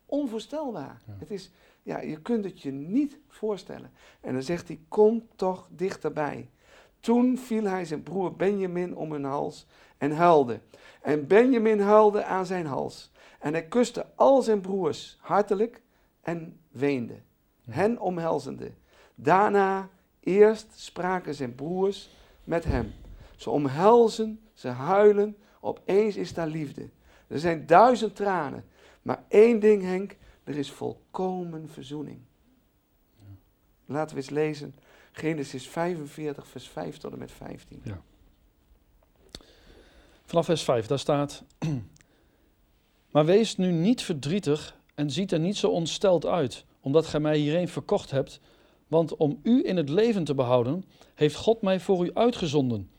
Onvoorstelbaar. 0.06 1.02
Ja. 1.06 1.14
Het 1.20 1.32
is, 1.32 1.52
ja, 1.84 2.00
je 2.02 2.22
kunt 2.22 2.44
het 2.44 2.62
je 2.62 2.72
niet 2.72 3.18
voorstellen. 3.28 3.92
En 4.22 4.34
dan 4.34 4.44
zegt 4.44 4.68
hij, 4.68 4.80
kom 4.88 5.28
toch 5.36 5.68
dichterbij. 5.72 6.50
Toen 7.00 7.38
viel 7.38 7.64
hij 7.64 7.86
zijn 7.86 8.04
broer 8.04 8.36
Benjamin 8.36 8.96
om 8.96 9.12
hun 9.12 9.24
hals 9.24 9.66
en 9.98 10.12
huilde. 10.12 10.60
En 11.02 11.28
Benjamin 11.28 11.80
huilde 11.80 12.24
aan 12.24 12.46
zijn 12.46 12.66
hals. 12.66 13.12
En 13.40 13.54
hij 13.54 13.68
kuste 13.68 14.06
al 14.16 14.42
zijn 14.42 14.62
broers 14.62 15.18
hartelijk 15.22 15.82
en 16.22 16.60
weende, 16.72 17.16
Ja. 17.62 17.74
hen 17.74 18.00
omhelzende. 18.00 18.72
Daarna 19.16 19.90
Eerst 20.28 20.80
spraken 20.80 21.36
zijn 21.36 21.56
broers 21.56 22.10
met 22.44 22.64
hem. 22.64 22.94
Ze 23.36 23.50
omhelzen, 23.50 24.40
ze 24.58 24.68
huilen, 24.68 25.38
opeens 25.62 26.16
is 26.16 26.34
daar 26.34 26.48
liefde. 26.48 26.90
Er 27.28 27.40
zijn 27.40 27.66
duizend 27.66 28.16
tranen, 28.16 28.66
maar 29.02 29.24
één 29.28 29.60
ding 29.60 29.84
Henk, 29.84 30.16
er 30.44 30.58
is 30.58 30.72
volkomen 30.72 31.70
verzoening. 31.70 32.20
Laten 33.86 34.16
we 34.16 34.22
eens 34.22 34.30
lezen 34.30 34.76
Genesis 35.12 35.68
45, 35.68 36.48
vers 36.48 36.68
5 36.68 36.98
tot 36.98 37.12
en 37.12 37.18
met 37.18 37.32
15. 37.32 37.82
Ja. 37.84 38.02
Vanaf 40.26 40.46
vers 40.46 40.64
5, 40.64 40.86
daar 40.86 41.00
staat: 41.00 41.44
Maar 43.12 43.26
wees 43.26 43.58
nu 43.58 43.72
niet 43.72 44.02
verdrietig 44.02 44.78
en 44.96 45.12
ziet 45.12 45.32
er 45.32 45.40
niet 45.40 45.58
zo 45.58 45.70
ontsteld 45.70 46.26
uit, 46.26 46.66
omdat 46.80 47.06
gij 47.06 47.20
mij 47.20 47.38
hierheen 47.38 47.68
verkocht 47.68 48.12
hebt. 48.12 48.40
Want 48.88 49.16
om 49.16 49.40
u 49.44 49.66
in 49.66 49.78
het 49.78 49.90
leven 49.90 50.24
te 50.24 50.36
behouden, 50.36 50.86
heeft 51.14 51.36
God 51.36 51.62
mij 51.62 51.80
voor 51.80 52.06
u 52.06 52.14
uitgezonden. 52.14 52.90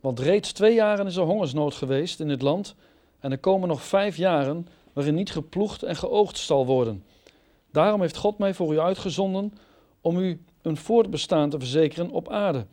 Want 0.00 0.20
reeds 0.20 0.52
twee 0.52 0.74
jaren 0.74 1.06
is 1.06 1.16
er 1.16 1.24
hongersnood 1.24 1.74
geweest 1.74 2.20
in 2.20 2.28
het 2.28 2.42
land, 2.42 2.74
en 3.20 3.30
er 3.30 3.38
komen 3.38 3.68
nog 3.68 3.82
vijf 3.82 4.16
jaren 4.16 4.68
waarin 4.92 5.14
niet 5.14 5.30
geploegd 5.30 5.82
en 5.82 5.96
geoogst 5.96 6.46
zal 6.46 6.66
worden. 6.66 7.04
Daarom 7.70 8.00
heeft 8.00 8.16
God 8.16 8.38
mij 8.38 8.54
voor 8.54 8.72
u 8.72 8.80
uitgezonden 8.80 9.52
om 10.00 10.18
u 10.18 10.40
een 10.62 10.76
voortbestaan 10.76 11.50
te 11.50 11.58
verzekeren 11.58 12.10
op 12.10 12.28
aarde, 12.28 12.66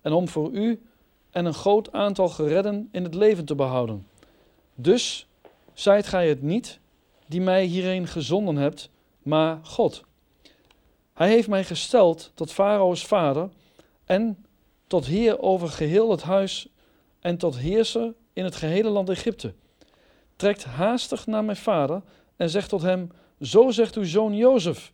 en 0.00 0.12
om 0.12 0.28
voor 0.28 0.50
u 0.50 0.82
en 1.30 1.44
een 1.44 1.54
groot 1.54 1.92
aantal 1.92 2.28
geredden 2.28 2.88
in 2.92 3.02
het 3.04 3.14
leven 3.14 3.44
te 3.44 3.54
behouden. 3.54 4.06
Dus 4.74 5.26
zijt 5.72 6.06
gij 6.06 6.28
het 6.28 6.42
niet 6.42 6.80
die 7.26 7.40
mij 7.40 7.64
hierheen 7.64 8.06
gezonden 8.06 8.56
hebt, 8.56 8.90
maar 9.22 9.58
God. 9.62 10.04
Hij 11.12 11.28
heeft 11.28 11.48
mij 11.48 11.64
gesteld 11.64 12.30
tot 12.34 12.52
Farao's 12.52 13.06
vader 13.06 13.48
en 14.04 14.46
tot 14.88 15.06
heer 15.06 15.40
over 15.40 15.68
geheel 15.68 16.10
het 16.10 16.22
huis 16.22 16.68
en 17.20 17.36
tot 17.36 17.58
heerser 17.58 18.14
in 18.32 18.44
het 18.44 18.56
gehele 18.56 18.88
land 18.88 19.08
Egypte. 19.08 19.54
Trekt 20.36 20.64
haastig 20.64 21.26
naar 21.26 21.44
mijn 21.44 21.56
vader 21.56 22.02
en 22.36 22.50
zegt 22.50 22.68
tot 22.68 22.82
hem: 22.82 23.10
Zo 23.40 23.70
zegt 23.70 23.96
uw 23.96 24.04
zoon 24.04 24.36
Jozef: 24.36 24.92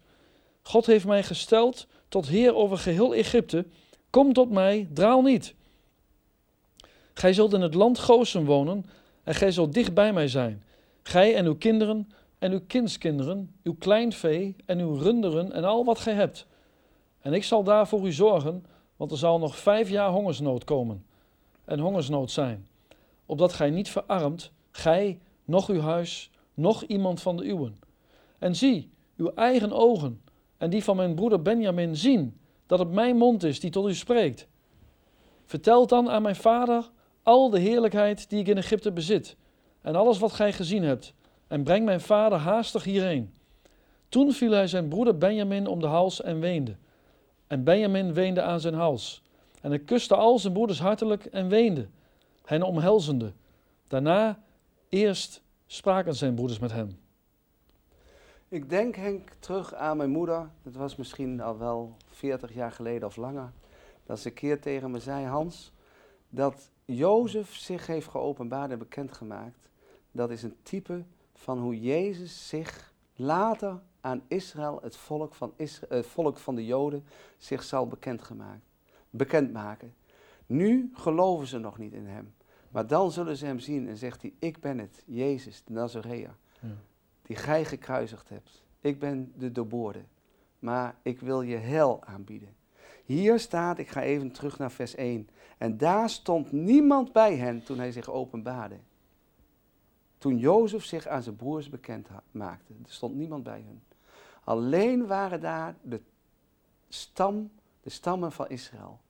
God 0.63 0.87
heeft 0.87 1.07
mij 1.07 1.23
gesteld 1.23 1.87
tot 2.09 2.27
heer 2.27 2.55
over 2.55 2.79
geheel 2.79 3.15
Egypte. 3.15 3.67
Kom 4.11 4.33
tot 4.33 4.51
mij, 4.51 4.89
draal 4.93 5.23
niet. 5.23 5.55
Gij 7.15 7.33
zult 7.33 7.53
in 7.53 7.61
het 7.61 7.75
land 7.75 7.99
Gozen 7.99 8.45
wonen 8.45 8.85
en 9.23 9.35
gij 9.35 9.51
zult 9.51 9.75
dicht 9.75 9.95
bij 9.95 10.13
mij 10.13 10.29
zijn, 10.29 10.65
gij 11.03 11.35
en 11.35 11.47
uw 11.47 11.57
kinderen 11.57 12.13
en 12.39 12.53
uw 12.53 12.61
kindskinderen, 12.67 13.55
uw 13.63 13.75
kleinvee 13.79 14.57
en 14.67 14.79
uw 14.79 14.95
runderen 14.95 15.53
en 15.53 15.65
al 15.65 15.85
wat 15.85 15.99
gij 15.99 16.15
hebt. 16.15 16.47
En 17.21 17.33
ik 17.33 17.45
zal 17.45 17.65
daar 17.65 17.89
voor 17.89 18.07
u 18.07 18.13
zorgen, 18.13 18.65
want 18.97 19.11
er 19.11 19.17
zal 19.17 19.39
nog 19.39 19.57
vijf 19.57 19.91
jaar 19.91 20.11
hongersnood 20.11 20.65
komen 20.65 21.05
en 21.65 21.79
hongersnood 21.79 22.31
zijn, 22.31 22.69
opdat 23.27 23.53
gij 23.53 23.71
niet 23.71 23.89
verarmt, 23.89 24.53
gij, 24.71 25.19
noch 25.45 25.69
uw 25.69 25.81
huis, 25.81 26.31
noch 26.55 26.83
iemand 26.83 27.23
van 27.23 27.37
de 27.37 27.49
uwen. 27.49 27.79
En 28.39 28.57
zie, 28.57 28.91
uw 29.17 29.33
eigen 29.35 29.73
ogen 29.73 30.21
en 30.57 30.71
die 30.71 30.85
van 30.85 30.97
mijn 30.97 31.15
broeder 31.15 31.43
Benjamin 31.43 31.97
zien 31.97 32.39
dat 32.67 32.79
het 32.79 32.91
mijn 32.91 33.17
mond 33.17 33.43
is 33.43 33.61
die 33.61 33.71
tot 33.71 33.89
u 33.89 33.95
spreekt. 33.95 34.49
Vertel 35.45 35.87
dan 35.87 36.11
aan 36.11 36.23
mijn 36.23 36.37
vader 36.37 36.91
al 37.23 37.51
de 37.51 37.59
heerlijkheid 37.59 38.31
die 38.31 38.41
ik 38.41 38.49
in 38.49 38.57
Egypte 38.57 38.93
bezit 38.93 39.37
en 39.81 39.95
alles 39.95 40.19
wat 40.19 40.33
gij 40.33 40.53
gezien 40.53 40.83
hebt 40.83 41.15
en 41.47 41.63
breng 41.63 41.85
mijn 41.85 42.01
vader 42.01 42.39
haastig 42.39 42.85
hierheen. 42.85 43.35
Toen 44.09 44.33
viel 44.33 44.51
hij 44.51 44.67
zijn 44.67 44.89
broeder 44.89 45.19
Benjamin 45.19 45.67
om 45.67 45.81
de 45.81 45.87
hals 45.87 46.23
en 46.23 46.41
weende. 46.41 46.77
En 47.47 47.65
Benjamin 47.65 48.13
weende 48.13 48.43
aan 48.43 48.61
zijn 48.61 48.75
hals. 48.75 49.23
En 49.61 49.71
hij 49.71 49.79
kuste 49.79 50.15
al 50.15 50.39
zijn 50.39 50.53
broeders 50.53 50.81
hartelijk 50.81 51.25
en 51.25 51.49
weende, 51.49 51.89
hen 52.45 52.63
omhelzende. 52.63 53.33
Daarna 53.89 54.43
eerst 54.89 55.43
spraken 55.67 56.15
zijn 56.15 56.35
broeders 56.35 56.59
met 56.59 56.73
hem. 56.73 56.99
Ik 58.49 58.69
denk 58.69 58.97
Henk 58.97 59.31
terug 59.39 59.75
aan 59.75 59.97
mijn 59.97 60.11
moeder. 60.11 60.51
Het 60.63 60.77
was 60.77 60.97
misschien 60.97 61.41
al 61.41 61.59
wel 61.59 61.97
40 62.07 62.55
jaar 62.55 62.73
geleden 62.73 63.09
of 63.09 63.17
langer. 63.17 63.53
Dat 64.07 64.19
ze 64.19 64.29
een 64.29 64.35
keer 64.35 64.61
tegen 64.61 64.91
me 64.91 64.99
zei, 65.01 65.27
Hans, 65.27 65.73
dat 66.29 66.71
Jozef 66.85 67.55
zich 67.57 67.87
heeft 67.87 68.09
geopenbaard 68.09 68.71
en 68.71 68.79
bekendgemaakt. 68.79 69.69
Dat 70.13 70.31
is 70.31 70.43
een 70.43 70.57
type 70.63 71.05
van 71.35 71.59
hoe 71.59 71.81
Jezus 71.81 72.49
zich 72.49 72.93
later 73.17 73.81
aan 74.05 74.23
Israël, 74.29 74.79
het 74.83 74.97
volk 74.97 75.35
van, 75.35 75.53
Israël, 75.57 75.97
het 75.97 76.07
volk 76.07 76.39
van 76.39 76.55
de 76.55 76.65
Joden, 76.65 77.05
zich 77.37 77.63
zal 77.63 77.87
bekendgemaakt, 77.87 78.67
bekendmaken. 79.11 79.95
Nu 80.47 80.91
geloven 80.95 81.47
ze 81.47 81.59
nog 81.59 81.79
niet 81.79 81.93
in 81.93 82.07
hem. 82.07 82.35
Maar 82.69 82.87
dan 82.87 83.11
zullen 83.13 83.37
ze 83.37 83.47
hem 83.47 83.59
zien 83.59 83.89
en 83.89 83.97
zegt 83.97 84.23
hij, 84.23 84.33
ik 84.39 84.61
ben 84.61 84.79
het, 84.79 85.03
Jezus, 85.07 85.63
de 85.65 85.73
Nazareër, 85.73 86.37
ja. 86.61 86.69
die 87.23 87.37
gij 87.37 87.65
gekruisigd 87.65 88.29
hebt. 88.29 88.63
Ik 88.81 88.99
ben 88.99 89.33
de 89.37 89.53
doorboorde, 89.53 90.05
maar 90.59 90.97
ik 91.03 91.21
wil 91.21 91.43
je 91.43 91.57
hel 91.57 92.05
aanbieden. 92.05 92.55
Hier 93.05 93.39
staat, 93.39 93.79
ik 93.79 93.89
ga 93.89 94.03
even 94.03 94.31
terug 94.31 94.59
naar 94.59 94.73
vers 94.73 94.95
1. 94.95 95.29
En 95.59 95.77
daar 95.77 96.11
stond 96.11 96.53
niemand 96.53 97.13
bij 97.13 97.37
hen 97.37 97.63
toen 97.63 97.79
hij 97.79 97.93
zich 97.93 98.11
openbaarde. 98.11 98.79
Toen 100.19 100.39
Jozef 100.39 100.85
zich 100.85 101.07
aan 101.07 101.23
zijn 101.23 101.37
broers 101.37 101.69
bekend 101.69 102.09
maakte, 102.31 102.73
er 102.73 102.93
stond 102.93 103.15
niemand 103.15 103.43
bij 103.43 103.65
hen. 103.67 103.83
Alleen 104.45 105.07
waren 105.07 105.41
daar 105.41 105.75
de 105.83 106.01
stam, 106.89 107.51
de 107.81 107.91
stammen 107.91 108.33
van 108.33 108.49
Israël. 108.49 109.01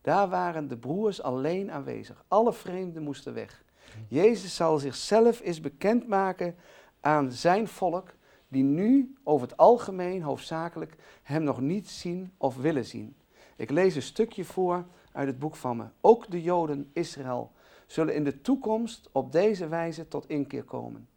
Daar 0.00 0.28
waren 0.28 0.68
de 0.68 0.76
broers 0.76 1.22
alleen 1.22 1.70
aanwezig. 1.70 2.24
Alle 2.28 2.52
vreemden 2.52 3.02
moesten 3.02 3.34
weg. 3.34 3.64
Jezus 4.08 4.54
zal 4.54 4.78
zichzelf 4.78 5.40
eens 5.40 5.60
bekendmaken 5.60 6.54
aan 7.00 7.32
zijn 7.32 7.68
volk, 7.68 8.14
die 8.48 8.62
nu 8.62 9.14
over 9.22 9.48
het 9.48 9.56
algemeen 9.56 10.22
hoofdzakelijk 10.22 10.96
hem 11.22 11.42
nog 11.42 11.60
niet 11.60 11.88
zien 11.88 12.32
of 12.36 12.56
willen 12.56 12.84
zien. 12.84 13.14
Ik 13.56 13.70
lees 13.70 13.94
een 13.94 14.02
stukje 14.02 14.44
voor 14.44 14.84
uit 15.12 15.26
het 15.26 15.38
boek 15.38 15.56
van 15.56 15.76
me. 15.76 15.84
Ook 16.00 16.30
de 16.30 16.42
Joden, 16.42 16.90
Israël, 16.92 17.52
zullen 17.86 18.14
in 18.14 18.24
de 18.24 18.40
toekomst 18.40 19.08
op 19.12 19.32
deze 19.32 19.68
wijze 19.68 20.08
tot 20.08 20.28
inkeer 20.28 20.64
komen. 20.64 21.08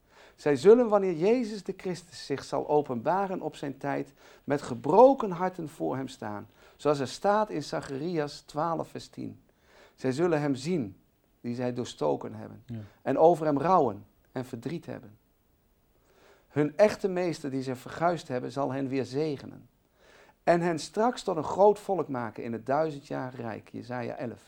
Zij 0.43 0.55
zullen, 0.55 0.87
wanneer 0.89 1.13
Jezus 1.13 1.63
de 1.63 1.73
Christus 1.77 2.25
zich 2.25 2.43
zal 2.43 2.69
openbaren 2.69 3.41
op 3.41 3.55
zijn 3.55 3.77
tijd, 3.77 4.13
met 4.43 4.61
gebroken 4.61 5.31
harten 5.31 5.69
voor 5.69 5.95
hem 5.95 6.07
staan. 6.07 6.47
Zoals 6.75 6.99
er 6.99 7.07
staat 7.07 7.49
in 7.49 7.63
Zacharias 7.63 8.41
12, 8.41 8.87
vers 8.87 9.07
10. 9.07 9.41
Zij 9.95 10.11
zullen 10.11 10.41
hem 10.41 10.55
zien, 10.55 10.97
die 11.41 11.55
zij 11.55 11.73
doorstoken 11.73 12.33
hebben. 12.33 12.63
En 13.01 13.17
over 13.17 13.45
hem 13.45 13.57
rouwen 13.59 14.05
en 14.31 14.45
verdriet 14.45 14.85
hebben. 14.85 15.17
Hun 16.47 16.77
echte 16.77 17.07
meester 17.07 17.49
die 17.49 17.63
zij 17.63 17.75
verguisd 17.75 18.27
hebben, 18.27 18.51
zal 18.51 18.71
hen 18.71 18.87
weer 18.87 19.05
zegenen. 19.05 19.69
En 20.43 20.61
hen 20.61 20.79
straks 20.79 21.23
tot 21.23 21.37
een 21.37 21.43
groot 21.43 21.79
volk 21.79 22.07
maken 22.07 22.43
in 22.43 22.53
het 22.53 22.65
duizendjarige 22.65 23.41
rijk. 23.41 23.69
Jezaja 23.69 24.15
11. 24.15 24.41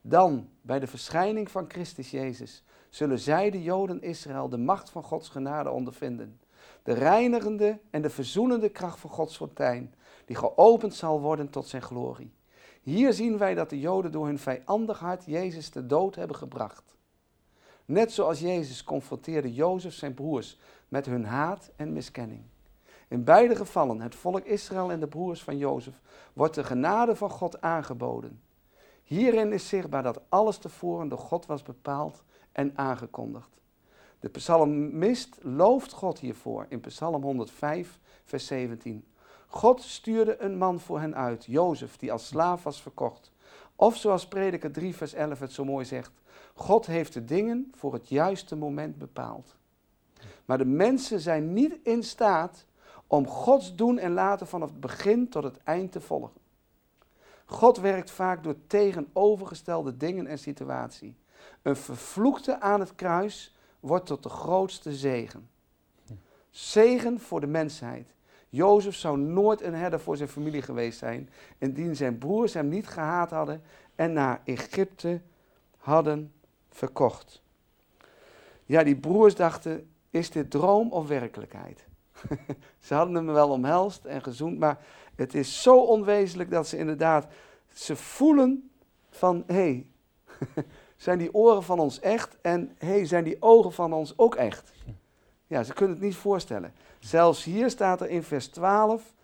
Dan, 0.00 0.48
bij 0.60 0.78
de 0.78 0.86
verschijning 0.86 1.50
van 1.50 1.64
Christus 1.68 2.10
Jezus, 2.10 2.62
zullen 2.90 3.18
zij, 3.18 3.50
de 3.50 3.62
Joden 3.62 4.02
Israël, 4.02 4.48
de 4.48 4.58
macht 4.58 4.90
van 4.90 5.02
Gods 5.02 5.28
genade 5.28 5.70
ondervinden. 5.70 6.40
De 6.82 6.92
reinigende 6.92 7.78
en 7.90 8.02
de 8.02 8.10
verzoenende 8.10 8.68
kracht 8.68 9.00
van 9.00 9.10
Gods 9.10 9.36
fontein, 9.36 9.94
die 10.24 10.36
geopend 10.36 10.94
zal 10.94 11.20
worden 11.20 11.50
tot 11.50 11.66
zijn 11.66 11.82
glorie. 11.82 12.34
Hier 12.82 13.12
zien 13.12 13.38
wij 13.38 13.54
dat 13.54 13.70
de 13.70 13.80
Joden 13.80 14.12
door 14.12 14.26
hun 14.26 14.38
vijandig 14.38 14.98
hart 14.98 15.24
Jezus 15.24 15.68
te 15.68 15.86
dood 15.86 16.14
hebben 16.14 16.36
gebracht. 16.36 16.96
Net 17.84 18.12
zoals 18.12 18.40
Jezus 18.40 18.84
confronteerde 18.84 19.54
Jozef 19.54 19.94
zijn 19.94 20.14
broers 20.14 20.58
met 20.88 21.06
hun 21.06 21.24
haat 21.24 21.70
en 21.76 21.92
miskenning. 21.92 22.42
In 23.08 23.24
beide 23.24 23.56
gevallen, 23.56 24.00
het 24.00 24.14
volk 24.14 24.44
Israël 24.44 24.90
en 24.90 25.00
de 25.00 25.06
broers 25.06 25.42
van 25.42 25.58
Jozef, 25.58 25.94
wordt 26.32 26.54
de 26.54 26.64
genade 26.64 27.16
van 27.16 27.30
God 27.30 27.60
aangeboden. 27.60 28.42
Hierin 29.02 29.52
is 29.52 29.68
zichtbaar 29.68 30.02
dat 30.02 30.20
alles 30.28 30.58
tevoren 30.58 31.08
door 31.08 31.18
God 31.18 31.46
was 31.46 31.62
bepaald 31.62 32.24
en 32.56 32.72
aangekondigd. 32.74 33.50
De 34.20 34.28
psalmist 34.28 35.38
looft 35.42 35.92
God 35.92 36.18
hiervoor 36.18 36.66
in 36.68 36.80
Psalm 36.80 37.22
105, 37.22 37.98
vers 38.24 38.46
17. 38.46 39.04
God 39.46 39.82
stuurde 39.82 40.40
een 40.40 40.58
man 40.58 40.80
voor 40.80 41.00
hen 41.00 41.14
uit, 41.14 41.44
Jozef, 41.44 41.96
die 41.96 42.12
als 42.12 42.26
slaaf 42.26 42.62
was 42.62 42.82
verkocht. 42.82 43.32
Of 43.76 43.96
zoals 43.96 44.28
Prediker 44.28 44.72
3, 44.72 44.94
vers 44.94 45.14
11 45.14 45.38
het 45.38 45.52
zo 45.52 45.64
mooi 45.64 45.84
zegt, 45.84 46.12
God 46.54 46.86
heeft 46.86 47.12
de 47.12 47.24
dingen 47.24 47.72
voor 47.74 47.92
het 47.92 48.08
juiste 48.08 48.56
moment 48.56 48.98
bepaald. 48.98 49.56
Maar 50.44 50.58
de 50.58 50.64
mensen 50.64 51.20
zijn 51.20 51.52
niet 51.52 51.78
in 51.82 52.02
staat 52.02 52.64
om 53.06 53.26
Gods 53.26 53.74
doen 53.74 53.98
en 53.98 54.12
laten 54.12 54.46
vanaf 54.46 54.68
het 54.68 54.80
begin 54.80 55.28
tot 55.28 55.42
het 55.42 55.62
eind 55.62 55.92
te 55.92 56.00
volgen. 56.00 56.40
God 57.44 57.76
werkt 57.76 58.10
vaak 58.10 58.44
door 58.44 58.56
tegenovergestelde 58.66 59.96
dingen 59.96 60.26
en 60.26 60.38
situatie. 60.38 61.16
Een 61.62 61.76
vervloekte 61.76 62.60
aan 62.60 62.80
het 62.80 62.94
kruis 62.94 63.56
wordt 63.80 64.06
tot 64.06 64.22
de 64.22 64.28
grootste 64.28 64.94
zegen. 64.94 65.48
Zegen 66.50 67.20
voor 67.20 67.40
de 67.40 67.46
mensheid. 67.46 68.14
Jozef 68.48 68.94
zou 68.94 69.18
nooit 69.18 69.62
een 69.62 69.74
herder 69.74 70.00
voor 70.00 70.16
zijn 70.16 70.28
familie 70.28 70.62
geweest 70.62 70.98
zijn, 70.98 71.30
indien 71.58 71.96
zijn 71.96 72.18
broers 72.18 72.54
hem 72.54 72.68
niet 72.68 72.86
gehaat 72.86 73.30
hadden 73.30 73.62
en 73.94 74.12
naar 74.12 74.40
Egypte 74.44 75.20
hadden 75.76 76.32
verkocht. 76.70 77.42
Ja, 78.64 78.82
die 78.82 78.96
broers 78.96 79.34
dachten, 79.34 79.90
is 80.10 80.30
dit 80.30 80.50
droom 80.50 80.92
of 80.92 81.08
werkelijkheid? 81.08 81.84
ze 82.86 82.94
hadden 82.94 83.14
hem 83.14 83.26
wel 83.26 83.50
omhelst 83.50 84.04
en 84.04 84.22
gezoend, 84.22 84.58
maar 84.58 84.84
het 85.14 85.34
is 85.34 85.62
zo 85.62 85.80
onwezenlijk 85.80 86.50
dat 86.50 86.68
ze 86.68 86.76
inderdaad, 86.76 87.26
ze 87.72 87.96
voelen 87.96 88.70
van, 89.10 89.42
hé, 89.46 89.54
hey, 89.54 89.86
zijn 90.96 91.18
die 91.18 91.34
oren 91.34 91.62
van 91.62 91.78
ons 91.78 92.00
echt 92.00 92.36
en 92.40 92.74
hey, 92.78 93.06
zijn 93.06 93.24
die 93.24 93.36
ogen 93.40 93.72
van 93.72 93.92
ons 93.92 94.18
ook 94.18 94.34
echt? 94.34 94.72
Ja, 95.46 95.62
ze 95.62 95.72
kunnen 95.72 95.96
het 95.96 96.04
niet 96.04 96.16
voorstellen. 96.16 96.72
Zelfs 96.98 97.44
hier 97.44 97.70
staat 97.70 98.00
er 98.00 98.08
in 98.08 98.22
vers 98.22 98.46
12, 98.46 99.14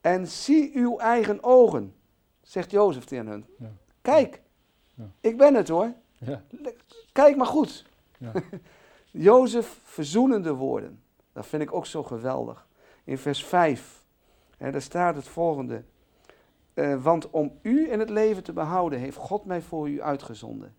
en 0.00 0.26
zie 0.26 0.70
uw 0.74 0.98
eigen 0.98 1.42
ogen, 1.42 1.94
zegt 2.42 2.70
Jozef 2.70 3.04
tegen 3.04 3.26
hen. 3.26 3.46
Ja. 3.58 3.72
Kijk, 4.02 4.40
ja. 4.94 5.10
ik 5.20 5.36
ben 5.36 5.54
het 5.54 5.68
hoor. 5.68 5.92
Ja. 6.18 6.42
Kijk 7.12 7.36
maar 7.36 7.46
goed. 7.46 7.86
Jozef 9.10 9.80
verzoenende 9.84 10.54
woorden. 10.54 11.02
Dat 11.32 11.46
vind 11.46 11.62
ik 11.62 11.72
ook 11.72 11.86
zo 11.86 12.02
geweldig. 12.02 12.66
In 13.04 13.18
vers 13.18 13.44
5, 13.44 14.04
hè, 14.56 14.70
daar 14.70 14.82
staat 14.82 15.14
het 15.14 15.28
volgende. 15.28 15.82
Uh, 16.74 17.02
want 17.02 17.30
om 17.30 17.58
u 17.62 17.92
in 17.92 17.98
het 17.98 18.10
leven 18.10 18.42
te 18.42 18.52
behouden, 18.52 18.98
heeft 18.98 19.16
God 19.16 19.44
mij 19.44 19.62
voor 19.62 19.88
u 19.88 20.02
uitgezonden. 20.02 20.74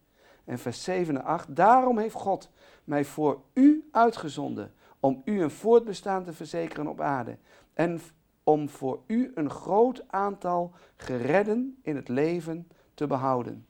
En 0.45 0.59
vers 0.59 0.83
7 0.83 1.15
en 1.15 1.23
8, 1.23 1.55
daarom 1.55 1.97
heeft 1.97 2.15
God 2.15 2.49
mij 2.83 3.05
voor 3.05 3.41
u 3.53 3.87
uitgezonden, 3.91 4.73
om 4.99 5.21
u 5.25 5.41
een 5.41 5.51
voortbestaan 5.51 6.23
te 6.23 6.33
verzekeren 6.33 6.87
op 6.87 7.01
aarde. 7.01 7.37
En 7.73 8.01
om 8.43 8.69
voor 8.69 8.99
u 9.07 9.31
een 9.35 9.49
groot 9.49 10.03
aantal 10.07 10.71
geredden 10.95 11.77
in 11.81 11.95
het 11.95 12.07
leven 12.07 12.67
te 12.93 13.07
behouden. 13.07 13.65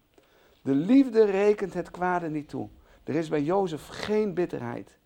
De 0.62 0.76
liefde 0.76 1.26
rekent 1.26 1.74
het 1.74 1.92
kwade 1.92 2.30
niet 2.30 2.50
toe. 2.50 2.70
Er 3.04 3.16
is 3.16 3.30
bij 3.30 3.44
Jozef 3.44 3.88
geen 3.88 4.34
bitterheid, 4.34 4.98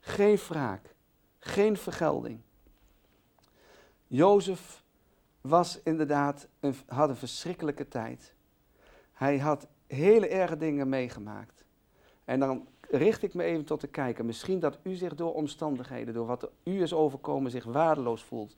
geen 0.00 0.36
wraak, 0.36 0.94
geen 1.38 1.76
vergelding. 1.76 2.40
Jozef 4.06 4.82
was 5.40 5.80
inderdaad 5.82 6.48
een, 6.60 6.74
een 6.86 7.16
verschrikkelijke 7.16 7.88
tijd. 7.88 8.34
Hij 9.12 9.38
had 9.38 9.66
hele 9.88 10.28
erge 10.28 10.56
dingen 10.56 10.88
meegemaakt. 10.88 11.64
En 12.24 12.40
dan 12.40 12.66
richt 12.90 13.22
ik 13.22 13.34
me 13.34 13.42
even 13.42 13.64
tot 13.64 13.80
de 13.80 13.86
kijker. 13.86 14.24
Misschien 14.24 14.60
dat 14.60 14.78
u 14.82 14.94
zich 14.94 15.14
door 15.14 15.34
omstandigheden, 15.34 16.14
door 16.14 16.26
wat 16.26 16.50
u 16.64 16.82
is 16.82 16.92
overkomen, 16.92 17.50
zich 17.50 17.64
waardeloos 17.64 18.22
voelt. 18.22 18.54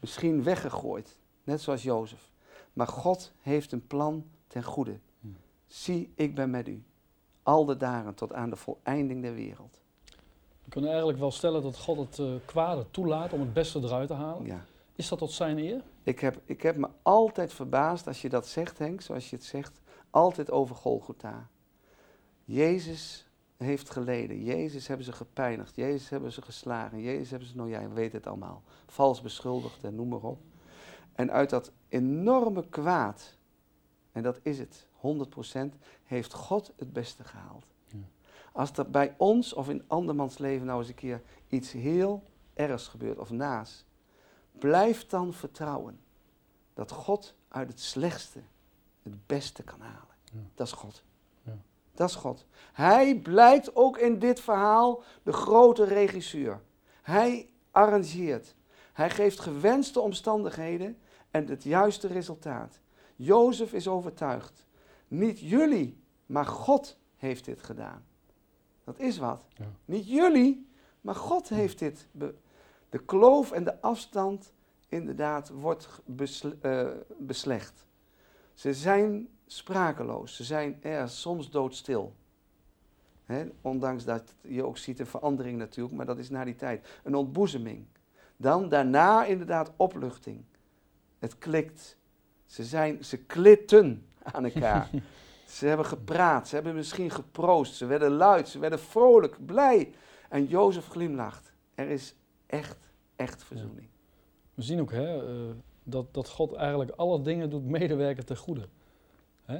Misschien 0.00 0.42
weggegooid, 0.42 1.18
net 1.44 1.60
zoals 1.60 1.82
Jozef. 1.82 2.30
Maar 2.72 2.86
God 2.86 3.32
heeft 3.40 3.72
een 3.72 3.86
plan 3.86 4.24
ten 4.46 4.62
goede. 4.62 4.98
Hmm. 5.20 5.36
Zie, 5.66 6.12
ik 6.14 6.34
ben 6.34 6.50
met 6.50 6.68
u. 6.68 6.82
Al 7.42 7.64
de 7.64 7.76
dagen 7.76 8.14
tot 8.14 8.32
aan 8.32 8.50
de 8.50 8.56
voleinding 8.56 9.22
der 9.22 9.34
wereld. 9.34 9.80
We 10.64 10.72
kunnen 10.72 10.90
eigenlijk 10.90 11.20
wel 11.20 11.30
stellen 11.30 11.62
dat 11.62 11.78
God 11.78 11.98
het 11.98 12.18
uh, 12.18 12.34
kwade 12.44 12.86
toelaat 12.90 13.32
om 13.32 13.40
het 13.40 13.52
beste 13.52 13.78
eruit 13.78 14.08
te 14.08 14.14
halen. 14.14 14.46
Ja. 14.46 14.64
Is 14.94 15.08
dat 15.08 15.18
tot 15.18 15.32
zijn 15.32 15.58
eer? 15.58 15.82
Ik 16.02 16.20
heb, 16.20 16.40
ik 16.44 16.62
heb 16.62 16.76
me 16.76 16.88
altijd 17.02 17.52
verbaasd 17.52 18.06
als 18.06 18.22
je 18.22 18.28
dat 18.28 18.46
zegt, 18.46 18.78
Henk, 18.78 19.00
zoals 19.00 19.30
je 19.30 19.36
het 19.36 19.44
zegt, 19.44 19.80
altijd 20.16 20.50
over 20.50 20.76
Golgotha. 20.76 21.48
Jezus 22.44 23.26
heeft 23.56 23.90
geleden. 23.90 24.44
Jezus 24.44 24.86
hebben 24.86 25.06
ze 25.06 25.12
gepijnigd. 25.12 25.74
Jezus 25.74 26.08
hebben 26.08 26.32
ze 26.32 26.42
geslagen. 26.42 27.00
Jezus 27.00 27.30
hebben 27.30 27.48
ze, 27.48 27.56
nou 27.56 27.70
jij 27.70 27.90
weet 27.90 28.12
het 28.12 28.26
allemaal, 28.26 28.62
vals 28.86 29.20
beschuldigd 29.20 29.84
en 29.84 29.94
noem 29.94 30.08
maar 30.08 30.22
op. 30.22 30.40
En 31.12 31.30
uit 31.30 31.50
dat 31.50 31.72
enorme 31.88 32.68
kwaad, 32.68 33.36
en 34.12 34.22
dat 34.22 34.38
is 34.42 34.58
het, 34.58 34.86
100%, 34.96 35.58
heeft 36.04 36.32
God 36.32 36.72
het 36.76 36.92
beste 36.92 37.24
gehaald. 37.24 37.66
Ja. 37.86 37.98
Als 38.52 38.72
er 38.72 38.90
bij 38.90 39.14
ons 39.16 39.52
of 39.52 39.68
in 39.68 39.84
andermans 39.86 40.38
leven 40.38 40.66
nou 40.66 40.78
eens 40.78 40.88
een 40.88 40.94
keer 40.94 41.22
iets 41.48 41.72
heel 41.72 42.22
ergs 42.54 42.88
gebeurt 42.88 43.18
of 43.18 43.30
naast, 43.30 43.86
blijf 44.52 45.06
dan 45.06 45.32
vertrouwen 45.32 46.00
dat 46.74 46.90
God 46.90 47.34
uit 47.48 47.68
het 47.68 47.80
slechtste 47.80 48.40
het 49.10 49.26
beste 49.26 49.62
kan 49.62 49.80
halen. 49.80 50.14
Ja. 50.32 50.40
Dat 50.54 50.66
is 50.66 50.72
God. 50.72 51.04
Ja. 51.42 51.56
Dat 51.94 52.08
is 52.08 52.14
God. 52.14 52.46
Hij 52.72 53.18
blijkt 53.18 53.76
ook 53.76 53.98
in 53.98 54.18
dit 54.18 54.40
verhaal 54.40 55.02
de 55.22 55.32
grote 55.32 55.84
regisseur. 55.84 56.62
Hij 57.02 57.48
arrangeert. 57.70 58.54
Hij 58.92 59.10
geeft 59.10 59.40
gewenste 59.40 60.00
omstandigheden 60.00 60.98
en 61.30 61.46
het 61.46 61.64
juiste 61.64 62.06
resultaat. 62.06 62.80
Jozef 63.16 63.72
is 63.72 63.88
overtuigd. 63.88 64.66
Niet 65.08 65.40
jullie, 65.40 66.00
maar 66.26 66.46
God 66.46 66.98
heeft 67.16 67.44
dit 67.44 67.62
gedaan. 67.62 68.04
Dat 68.84 68.98
is 68.98 69.18
wat. 69.18 69.44
Ja. 69.56 69.64
Niet 69.84 70.08
jullie, 70.08 70.68
maar 71.00 71.14
God 71.14 71.48
heeft 71.48 71.78
dit. 71.78 72.06
de 72.88 72.98
kloof 73.04 73.52
en 73.52 73.64
de 73.64 73.80
afstand 73.80 74.52
inderdaad 74.88 75.48
wordt 75.48 75.88
eh, 76.60 76.88
beslecht. 77.18 77.86
Ze 78.56 78.74
zijn 78.74 79.28
sprakeloos, 79.46 80.36
ze 80.36 80.44
zijn 80.44 80.82
er 80.82 81.08
soms 81.08 81.50
doodstil. 81.50 82.14
He, 83.24 83.44
ondanks 83.60 84.04
dat 84.04 84.34
je 84.40 84.64
ook 84.64 84.78
ziet 84.78 84.98
een 85.00 85.06
verandering 85.06 85.58
natuurlijk, 85.58 85.96
maar 85.96 86.06
dat 86.06 86.18
is 86.18 86.30
na 86.30 86.44
die 86.44 86.56
tijd. 86.56 87.00
Een 87.04 87.14
ontboezeming. 87.14 87.86
Dan 88.36 88.68
daarna 88.68 89.24
inderdaad 89.24 89.72
opluchting. 89.76 90.44
Het 91.18 91.38
klikt. 91.38 91.96
Ze, 92.46 92.64
zijn, 92.64 93.04
ze 93.04 93.16
klitten 93.16 94.06
aan 94.22 94.44
elkaar. 94.44 94.90
ze 95.56 95.66
hebben 95.66 95.86
gepraat, 95.86 96.48
ze 96.48 96.54
hebben 96.54 96.74
misschien 96.74 97.10
geproost, 97.10 97.74
ze 97.74 97.86
werden 97.86 98.12
luid, 98.12 98.48
ze 98.48 98.58
werden 98.58 98.80
vrolijk, 98.80 99.46
blij. 99.46 99.92
En 100.28 100.46
Jozef 100.46 100.86
glimlacht. 100.86 101.52
Er 101.74 101.88
is 101.88 102.14
echt, 102.46 102.78
echt 103.16 103.44
verzoening. 103.44 103.88
We 104.54 104.62
zien 104.62 104.80
ook 104.80 104.90
hè, 104.90 105.38
uh, 105.38 105.54
dat, 105.86 106.14
dat 106.14 106.28
God 106.28 106.52
eigenlijk 106.52 106.90
alle 106.90 107.22
dingen 107.22 107.50
doet 107.50 107.64
medewerken 107.64 108.26
ten 108.26 108.36
goede. 108.36 108.68
Hè? 109.44 109.58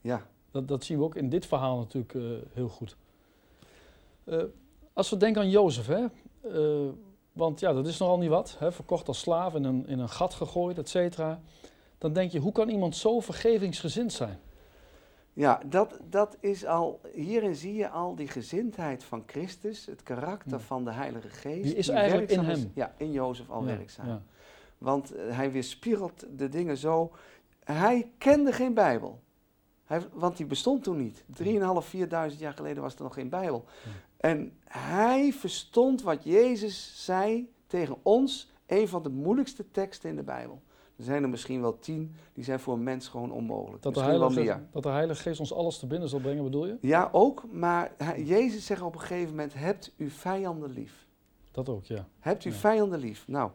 Ja. 0.00 0.26
Dat, 0.50 0.68
dat 0.68 0.84
zien 0.84 0.98
we 0.98 1.04
ook 1.04 1.14
in 1.14 1.28
dit 1.28 1.46
verhaal 1.46 1.78
natuurlijk 1.78 2.14
uh, 2.14 2.38
heel 2.52 2.68
goed. 2.68 2.96
Uh, 4.24 4.42
als 4.92 5.10
we 5.10 5.16
denken 5.16 5.42
aan 5.42 5.50
Jozef, 5.50 5.86
hè, 5.86 6.06
want 7.32 7.60
ja, 7.60 7.72
dat 7.72 7.86
is 7.86 7.98
nogal 7.98 8.18
niet 8.18 8.28
wat, 8.28 8.56
hè, 8.58 8.72
verkocht 8.72 9.08
als 9.08 9.18
slaaf, 9.18 9.54
in 9.54 9.64
een, 9.64 9.86
in 9.86 9.98
een 9.98 10.08
gat 10.08 10.34
gegooid, 10.34 10.78
et 10.78 10.88
cetera. 10.88 11.40
Dan 11.98 12.12
denk 12.12 12.30
je, 12.30 12.38
hoe 12.38 12.52
kan 12.52 12.68
iemand 12.68 12.96
zo 12.96 13.20
vergevingsgezind 13.20 14.12
zijn? 14.12 14.38
Ja, 15.32 15.60
dat, 15.66 15.98
dat 16.08 16.36
is 16.40 16.64
al, 16.64 17.00
hierin 17.12 17.54
zie 17.54 17.74
je 17.74 17.88
al 17.88 18.14
die 18.14 18.28
gezindheid 18.28 19.04
van 19.04 19.22
Christus, 19.26 19.86
het 19.86 20.02
karakter 20.02 20.60
van 20.60 20.84
de 20.84 20.92
Heilige 20.92 21.28
Geest. 21.28 21.62
Die 21.62 21.74
is 21.74 21.88
eigenlijk 21.88 22.30
in 22.30 22.44
hem. 22.44 22.70
ja, 22.74 22.94
in 22.96 23.12
Jozef 23.12 23.50
al 23.50 23.64
werkzaam. 23.64 24.08
Ja. 24.08 24.22
Want 24.80 25.12
hij 25.16 25.52
weerspiegelt 25.52 26.26
de 26.36 26.48
dingen 26.48 26.76
zo. 26.76 27.12
Hij 27.64 28.12
kende 28.18 28.52
geen 28.52 28.74
Bijbel. 28.74 29.20
Hij, 29.84 30.00
want 30.12 30.36
die 30.36 30.46
bestond 30.46 30.82
toen 30.82 30.96
niet. 30.96 31.24
3.500, 31.42 31.46
4.000 32.32 32.38
jaar 32.38 32.52
geleden 32.52 32.82
was 32.82 32.94
er 32.94 33.02
nog 33.02 33.14
geen 33.14 33.28
Bijbel. 33.28 33.64
En 34.16 34.52
hij 34.64 35.32
verstond 35.32 36.02
wat 36.02 36.24
Jezus 36.24 37.04
zei 37.04 37.52
tegen 37.66 37.96
ons, 38.02 38.50
een 38.66 38.88
van 38.88 39.02
de 39.02 39.08
moeilijkste 39.08 39.70
teksten 39.70 40.10
in 40.10 40.16
de 40.16 40.22
Bijbel. 40.22 40.62
Er 40.96 41.04
zijn 41.04 41.22
er 41.22 41.28
misschien 41.28 41.60
wel 41.60 41.78
tien, 41.78 42.14
die 42.32 42.44
zijn 42.44 42.60
voor 42.60 42.74
een 42.74 42.82
mens 42.82 43.08
gewoon 43.08 43.32
onmogelijk. 43.32 43.82
Dat, 43.82 43.94
de 43.94 44.00
Heilige, 44.00 44.60
dat 44.70 44.82
de 44.82 44.88
Heilige 44.88 45.22
Geest 45.22 45.40
ons 45.40 45.52
alles 45.52 45.78
te 45.78 45.86
binnen 45.86 46.08
zal 46.08 46.20
brengen, 46.20 46.44
bedoel 46.44 46.66
je? 46.66 46.76
Ja, 46.80 47.08
ook. 47.12 47.44
Maar 47.52 47.92
Jezus 48.24 48.66
zegt 48.66 48.82
op 48.82 48.94
een 48.94 49.00
gegeven 49.00 49.30
moment, 49.30 49.54
hebt 49.54 49.92
u 49.96 50.10
vijanden 50.10 50.72
lief. 50.72 51.06
Dat 51.50 51.68
ook, 51.68 51.84
ja. 51.84 52.08
Hebt 52.18 52.44
u 52.44 52.52
vijanden 52.52 52.98
lief. 52.98 53.28
Nou, 53.28 53.50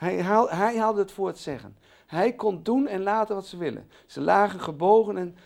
hij, 0.00 0.14
hij 0.48 0.78
haalde 0.78 1.00
het 1.00 1.12
voor 1.12 1.26
het 1.26 1.38
zeggen. 1.38 1.76
Hij 2.06 2.32
kon 2.32 2.62
doen 2.62 2.86
en 2.86 3.02
laten 3.02 3.34
wat 3.34 3.46
ze 3.46 3.56
willen. 3.56 3.90
Ze 4.06 4.20
lagen 4.20 4.60
gebogen 4.60 5.16
en 5.16 5.36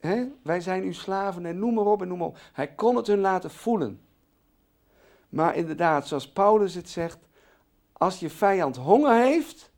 hè, 0.00 0.26
wij 0.42 0.60
zijn 0.60 0.82
uw 0.82 0.92
slaven 0.92 1.46
en 1.46 1.58
noem 1.58 1.74
maar 1.74 1.84
op 1.84 2.02
en 2.02 2.08
noem 2.08 2.18
maar 2.18 2.26
op. 2.26 2.38
Hij 2.52 2.68
kon 2.68 2.96
het 2.96 3.06
hun 3.06 3.20
laten 3.20 3.50
voelen. 3.50 4.00
Maar 5.28 5.56
inderdaad, 5.56 6.06
zoals 6.06 6.28
Paulus 6.28 6.74
het 6.74 6.88
zegt, 6.88 7.18
als 7.92 8.20
je 8.20 8.30
vijand 8.30 8.76
honger 8.76 9.14
heeft, 9.14 9.70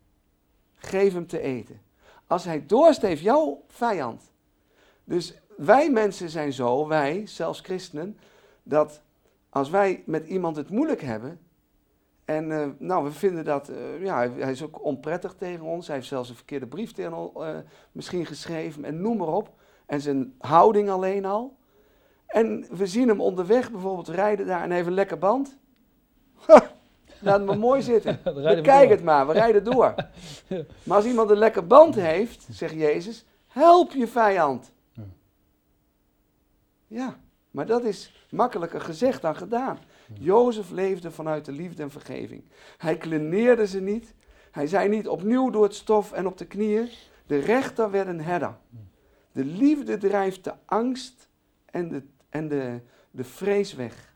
geef 0.75 1.13
hem 1.13 1.27
te 1.27 1.41
eten. 1.41 1.81
Als 2.27 2.45
hij 2.45 2.67
dorst 2.67 3.03
heeft, 3.03 3.23
jouw 3.23 3.63
vijand. 3.69 4.33
Dus 5.05 5.35
wij 5.57 5.91
mensen 5.91 6.31
zijn 6.31 6.53
zo, 6.53 6.87
wij, 6.87 7.27
zelfs 7.27 7.61
christenen, 7.61 8.19
dat 8.63 9.03
als 9.49 9.71
wij 9.71 10.03
met 10.07 10.27
iemand 10.27 10.57
het 10.57 10.71
moeilijk 10.71 11.01
hebben, 11.01 11.41
en 12.31 12.51
uh, 12.51 12.67
nou, 12.79 13.05
we 13.05 13.13
vinden 13.13 13.45
dat, 13.45 13.71
uh, 13.71 14.03
ja, 14.03 14.31
hij, 14.31 14.51
is 14.51 14.63
ook 14.63 14.85
onprettig 14.85 15.35
tegen 15.35 15.65
ons, 15.65 15.87
hij 15.87 15.97
heeft 15.97 16.09
zelfs 16.09 16.29
een 16.29 16.35
verkeerde 16.35 16.67
brief 16.67 16.93
tegen 16.93 17.15
ons 17.15 17.33
uh, 17.37 17.57
misschien 17.93 18.27
geschreven 18.27 18.85
en 18.85 19.01
noem 19.01 19.17
maar 19.17 19.29
op. 19.29 19.51
En 19.87 20.01
zijn 20.01 20.35
houding 20.39 20.91
alleen 20.91 21.25
al. 21.25 21.57
En 22.27 22.67
we 22.71 22.87
zien 22.87 23.09
hem 23.09 23.21
onderweg 23.21 23.71
bijvoorbeeld 23.71 24.09
rijden 24.09 24.47
daar 24.47 24.63
en 24.63 24.71
heeft 24.71 24.87
een 24.87 24.93
lekker 24.93 25.19
band. 25.19 25.59
laat 27.21 27.45
maar 27.45 27.59
mooi 27.59 27.83
zitten. 27.83 28.19
Door. 28.25 28.75
het 28.89 29.03
maar, 29.03 29.27
we 29.27 29.33
rijden 29.33 29.65
door. 29.65 29.95
Maar 30.85 30.97
als 30.97 31.05
iemand 31.07 31.31
een 31.31 31.37
lekker 31.37 31.67
band 31.67 31.95
heeft, 31.95 32.47
zegt 32.51 32.75
Jezus, 32.75 33.27
help 33.47 33.93
je 33.93 34.07
vijand. 34.07 34.73
Ja. 36.87 37.19
Maar 37.51 37.67
dat 37.67 37.85
is 37.85 38.27
makkelijker 38.31 38.81
gezegd 38.81 39.23
dan 39.23 39.37
gedaan. 39.37 39.79
Jozef 40.15 40.71
leefde 40.71 41.11
vanuit 41.11 41.45
de 41.45 41.53
liefde 41.53 41.83
en 41.83 41.91
vergeving. 41.91 42.45
Hij 42.77 42.97
kleneerde 42.97 43.67
ze 43.67 43.81
niet. 43.81 44.15
Hij 44.51 44.67
zei 44.67 44.89
niet 44.89 45.09
opnieuw 45.09 45.51
door 45.51 45.63
het 45.63 45.75
stof 45.75 46.13
en 46.13 46.27
op 46.27 46.39
de 46.39 46.47
knieën. 46.47 46.89
De 47.27 47.39
rechter 47.39 47.91
werd 47.91 48.09
een 48.09 48.21
herder. 48.21 48.57
De 49.33 49.45
liefde 49.45 49.97
drijft 49.97 50.45
de 50.45 50.55
angst 50.65 51.29
en 51.65 51.89
de, 51.89 52.03
en 52.29 52.49
de, 52.49 52.81
de 53.11 53.25
vrees 53.25 53.75
weg. 53.75 54.15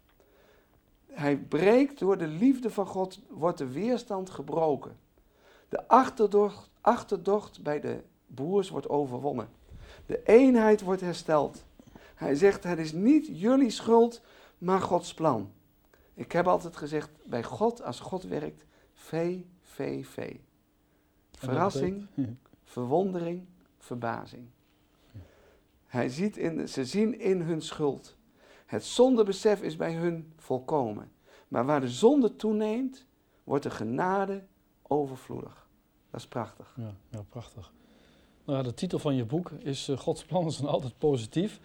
Hij 1.07 1.37
breekt 1.37 1.99
door 1.99 2.19
de 2.19 2.27
liefde 2.27 2.71
van 2.71 2.87
God, 2.87 3.21
wordt 3.29 3.59
de 3.59 3.73
weerstand 3.73 4.31
gebroken. 4.31 4.97
De 5.69 5.89
achterdocht, 5.89 6.71
achterdocht 6.81 7.63
bij 7.63 7.81
de 7.81 8.03
broers 8.27 8.69
wordt 8.69 8.89
overwonnen. 8.89 9.49
De 10.07 10.21
eenheid 10.25 10.81
wordt 10.81 11.01
hersteld. 11.01 11.65
Hij 12.15 12.35
zegt, 12.35 12.65
het 12.65 12.79
is 12.79 12.93
niet 12.93 13.27
jullie 13.31 13.71
schuld, 13.71 14.23
maar 14.59 14.81
Gods 14.81 15.15
plan. 15.15 15.53
Ik 16.15 16.33
heb 16.33 16.47
altijd 16.47 16.77
gezegd, 16.77 17.11
bij 17.27 17.43
God, 17.43 17.83
als 17.83 18.01
God 18.01 18.23
werkt, 18.23 18.65
V, 18.93 19.39
V, 19.61 20.07
V. 20.07 20.17
En 20.17 20.41
dat 21.31 21.51
Verrassing, 21.51 22.07
verwondering, 22.65 23.47
verbazing. 23.79 24.47
Hij 25.87 26.09
ziet 26.09 26.37
in, 26.37 26.69
ze 26.69 26.85
zien 26.85 27.21
in 27.21 27.41
hun 27.41 27.63
schuld. 27.63 28.17
Het 28.67 28.85
zondebesef 28.85 29.63
is 29.63 29.77
bij 29.77 29.95
hun 29.95 30.33
volkomen. 30.37 31.13
Maar 31.49 31.65
waar 31.65 31.81
de 31.81 31.89
zonde 31.89 32.37
toeneemt, 32.37 33.07
wordt 33.45 33.63
de 33.63 33.71
genade 33.71 34.45
overvloedig. 34.83 35.69
Dat 36.11 36.21
is 36.21 36.27
prachtig. 36.27 36.75
Ja, 36.77 36.95
ja, 37.09 37.23
prachtig. 37.29 37.73
Nou, 38.45 38.63
de 38.63 38.75
titel 38.75 38.99
van 38.99 39.15
je 39.15 39.25
boek 39.25 39.51
is 39.51 39.89
eh, 39.89 39.99
Gods 39.99 40.25
plannen 40.25 40.53
zijn 40.53 40.69
altijd 40.69 40.99
positief. 40.99 41.61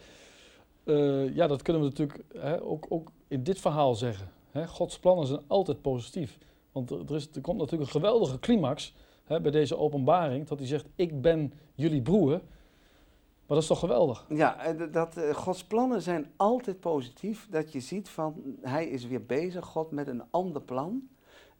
Eh, 0.83 1.35
ja, 1.35 1.47
dat 1.47 1.61
kunnen 1.61 1.81
we 1.81 1.87
natuurlijk 1.87 2.23
hè, 2.33 2.61
ook, 2.63 2.85
ook 2.89 3.11
in 3.27 3.43
dit 3.43 3.59
verhaal 3.59 3.95
zeggen. 3.95 4.31
Hè? 4.51 4.67
Gods 4.67 4.99
plannen 4.99 5.27
zijn 5.27 5.41
altijd 5.47 5.81
positief. 5.81 6.37
Want 6.71 6.89
er, 6.91 7.15
is, 7.15 7.29
er 7.33 7.41
komt 7.41 7.57
natuurlijk 7.57 7.93
een 7.93 8.01
geweldige 8.01 8.39
climax 8.39 8.95
hè, 9.23 9.41
bij 9.41 9.51
deze 9.51 9.77
openbaring. 9.77 10.47
Dat 10.47 10.59
hij 10.59 10.67
zegt, 10.67 10.85
ik 10.95 11.21
ben 11.21 11.53
jullie 11.75 12.01
broer. 12.01 12.29
Maar 12.29 13.57
dat 13.57 13.61
is 13.61 13.67
toch 13.67 13.79
geweldig? 13.79 14.25
Ja, 14.29 14.59
eh, 14.59 14.93
dat, 14.93 15.17
eh, 15.17 15.35
Gods 15.35 15.63
plannen 15.63 16.01
zijn 16.01 16.31
altijd 16.35 16.79
positief. 16.79 17.47
Dat 17.49 17.71
je 17.71 17.79
ziet 17.79 18.09
van, 18.09 18.57
hij 18.61 18.87
is 18.87 19.07
weer 19.07 19.25
bezig, 19.25 19.65
God, 19.65 19.91
met 19.91 20.07
een 20.07 20.23
ander 20.29 20.61
plan. 20.61 21.07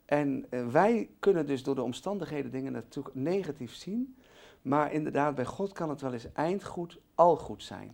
En 0.06 0.46
wij 0.72 1.10
kunnen 1.20 1.48
dus 1.48 1.64
door 1.64 1.76
de 1.76 1.82
omstandigheden 1.84 2.52
dingen 2.52 2.72
natuurlijk 2.72 3.16
negatief 3.16 3.74
zien. 3.76 4.16
Maar 4.62 4.94
inderdaad, 4.94 5.36
bij 5.36 5.46
God 5.46 5.74
kan 5.74 5.90
het 5.90 6.02
wel 6.02 6.14
eens 6.14 6.32
eindgoed 6.34 7.00
al 7.16 7.36
goed 7.38 7.64
zijn. 7.64 7.92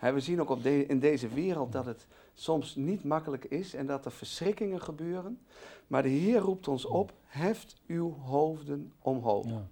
Ja. 0.00 0.12
We 0.12 0.20
zien 0.20 0.40
ook 0.40 0.50
op 0.50 0.62
de- 0.62 0.86
in 0.86 0.98
deze 0.98 1.28
wereld 1.28 1.72
dat 1.72 1.86
het 1.86 2.06
soms 2.34 2.74
niet 2.74 3.04
makkelijk 3.04 3.44
is 3.44 3.74
en 3.74 3.86
dat 3.86 4.04
er 4.04 4.12
verschrikkingen 4.12 4.80
gebeuren. 4.80 5.40
Maar 5.86 6.02
de 6.02 6.08
Heer 6.08 6.38
roept 6.38 6.68
ons 6.68 6.84
op, 6.84 7.12
heft 7.24 7.76
uw 7.86 8.16
hoofden 8.18 8.92
omhoog. 9.02 9.46
Ja. 9.46 9.68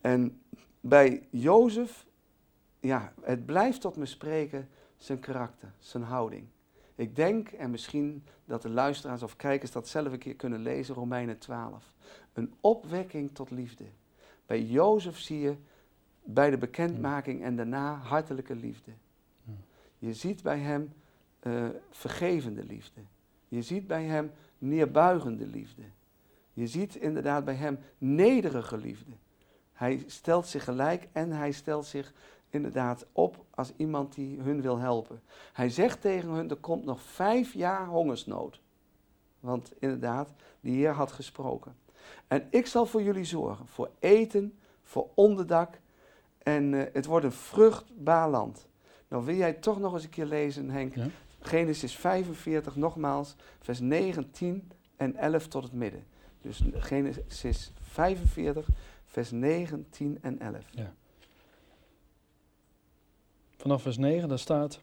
En 0.00 0.42
bij 0.80 1.26
Jozef, 1.30 2.06
ja, 2.80 3.12
het 3.20 3.46
blijft 3.46 3.80
tot 3.80 3.96
me 3.96 4.06
spreken 4.06 4.68
zijn 4.96 5.18
karakter, 5.18 5.72
zijn 5.78 6.02
houding. 6.02 6.46
Ik 6.94 7.16
denk, 7.16 7.48
en 7.48 7.70
misschien 7.70 8.24
dat 8.44 8.62
de 8.62 8.70
luisteraars 8.70 9.22
of 9.22 9.36
kijkers 9.36 9.70
dat 9.70 9.88
zelf 9.88 10.12
een 10.12 10.18
keer 10.18 10.34
kunnen 10.34 10.62
lezen, 10.62 10.94
Romeinen 10.94 11.38
12. 11.38 11.94
Een 12.32 12.54
opwekking 12.60 13.30
tot 13.34 13.50
liefde. 13.50 13.84
Bij 14.48 14.62
Jozef 14.62 15.18
zie 15.18 15.40
je 15.40 15.56
bij 16.24 16.50
de 16.50 16.58
bekendmaking 16.58 17.42
en 17.42 17.56
daarna 17.56 17.94
hartelijke 17.94 18.54
liefde. 18.54 18.90
Ja. 19.44 19.52
Je 19.98 20.14
ziet 20.14 20.42
bij 20.42 20.58
hem 20.58 20.92
eh, 21.40 21.66
vergevende 21.90 22.64
liefde. 22.64 23.00
Je 23.48 23.62
ziet 23.62 23.86
bij 23.86 24.04
hem 24.04 24.30
neerbuigende 24.58 25.46
liefde. 25.46 25.82
Je 26.52 26.66
ziet 26.66 26.94
inderdaad 26.94 27.44
bij 27.44 27.54
hem 27.54 27.78
nederige 27.98 28.76
liefde. 28.76 29.10
Hij 29.72 30.02
stelt 30.06 30.46
zich 30.46 30.64
gelijk 30.64 31.08
en 31.12 31.30
hij 31.30 31.52
stelt 31.52 31.86
zich 31.86 32.12
inderdaad 32.48 33.06
op 33.12 33.44
als 33.50 33.72
iemand 33.76 34.14
die 34.14 34.40
hun 34.40 34.60
wil 34.60 34.78
helpen. 34.78 35.22
Hij 35.52 35.70
zegt 35.70 36.00
tegen 36.00 36.28
hun, 36.28 36.50
er 36.50 36.56
komt 36.56 36.84
nog 36.84 37.02
vijf 37.02 37.52
jaar 37.52 37.86
hongersnood. 37.86 38.60
Want 39.40 39.72
inderdaad, 39.78 40.32
die 40.60 40.74
Heer 40.74 40.92
had 40.92 41.12
gesproken. 41.12 41.74
En 42.26 42.46
ik 42.50 42.66
zal 42.66 42.86
voor 42.86 43.02
jullie 43.02 43.24
zorgen, 43.24 43.66
voor 43.66 43.90
eten, 43.98 44.58
voor 44.82 45.08
onderdak. 45.14 45.80
En 46.38 46.74
eh, 46.74 46.92
het 46.92 47.06
wordt 47.06 47.24
een 47.24 47.32
vruchtbaar 47.32 48.30
land. 48.30 48.66
Nou 49.08 49.24
wil 49.24 49.34
jij 49.34 49.52
toch 49.52 49.78
nog 49.78 49.92
eens 49.92 50.04
een 50.04 50.10
keer 50.10 50.26
lezen, 50.26 50.70
Henk. 50.70 50.94
Ja. 50.94 51.06
Genesis 51.40 51.96
45, 51.96 52.76
nogmaals, 52.76 53.34
vers 53.60 53.80
9, 53.80 54.30
10 54.30 54.70
en 54.96 55.16
11 55.16 55.46
tot 55.46 55.62
het 55.62 55.72
midden. 55.72 56.04
Dus 56.40 56.62
Genesis 56.72 57.72
45, 57.80 58.68
vers 59.04 59.30
9, 59.30 59.86
10 59.90 60.18
en 60.20 60.38
11. 60.38 60.64
Vanaf 63.56 63.82
vers 63.82 63.96
9, 63.96 64.28
daar 64.28 64.38
staat... 64.38 64.80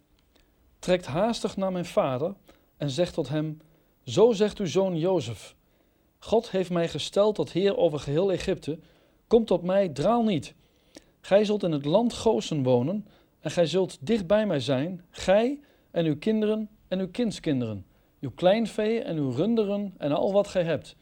Trekt 0.79 1.05
haastig 1.05 1.57
naar 1.57 1.71
mijn 1.71 1.85
vader 1.85 2.33
en 2.77 2.89
zegt 2.89 3.13
tot 3.13 3.29
hem... 3.29 3.61
Zo 4.03 4.31
zegt 4.31 4.59
uw 4.59 4.65
zoon 4.65 4.97
Jozef. 4.97 5.55
God 6.25 6.51
heeft 6.51 6.69
mij 6.69 6.87
gesteld 6.87 7.35
tot 7.35 7.51
heer 7.51 7.77
over 7.77 7.99
geheel 7.99 8.31
Egypte. 8.31 8.79
Kom 9.27 9.45
tot 9.45 9.61
mij, 9.63 9.89
draal 9.89 10.23
niet. 10.23 10.53
Gij 11.21 11.45
zult 11.45 11.63
in 11.63 11.71
het 11.71 11.85
land 11.85 12.13
Gozen 12.13 12.63
wonen... 12.63 13.07
en 13.39 13.51
gij 13.51 13.65
zult 13.65 13.97
dicht 14.01 14.27
bij 14.27 14.45
mij 14.45 14.59
zijn, 14.59 15.05
gij 15.09 15.59
en 15.91 16.05
uw 16.05 16.17
kinderen 16.17 16.69
en 16.87 16.99
uw 16.99 17.09
kindskinderen... 17.11 17.85
uw 18.19 18.31
kleinvee 18.35 19.01
en 19.01 19.17
uw 19.17 19.29
runderen 19.29 19.93
en 19.97 20.11
al 20.11 20.33
wat 20.33 20.47
gij 20.47 20.63
hebt. 20.63 20.95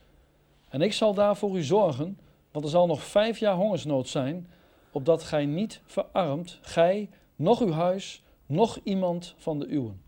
En 0.70 0.82
ik 0.82 0.94
zal 0.94 1.14
daar 1.14 1.38
voor 1.38 1.58
u 1.58 1.64
zorgen, 1.64 2.20
want 2.52 2.66
er 2.66 2.72
zal 2.72 2.88
nog 2.88 3.04
vijf 3.04 3.40
jaar 3.40 3.56
hongersnood 3.56 4.08
zijn... 4.08 4.48
opdat 4.92 5.24
gij 5.24 5.46
niet 5.46 5.82
verarmt, 5.86 6.60
gij 6.62 7.10
nog 7.36 7.62
uw 7.62 7.72
huis, 7.72 8.24
nog 8.46 8.80
iemand 8.84 9.34
van 9.38 9.60
de 9.60 9.68
uwen. 9.68 10.03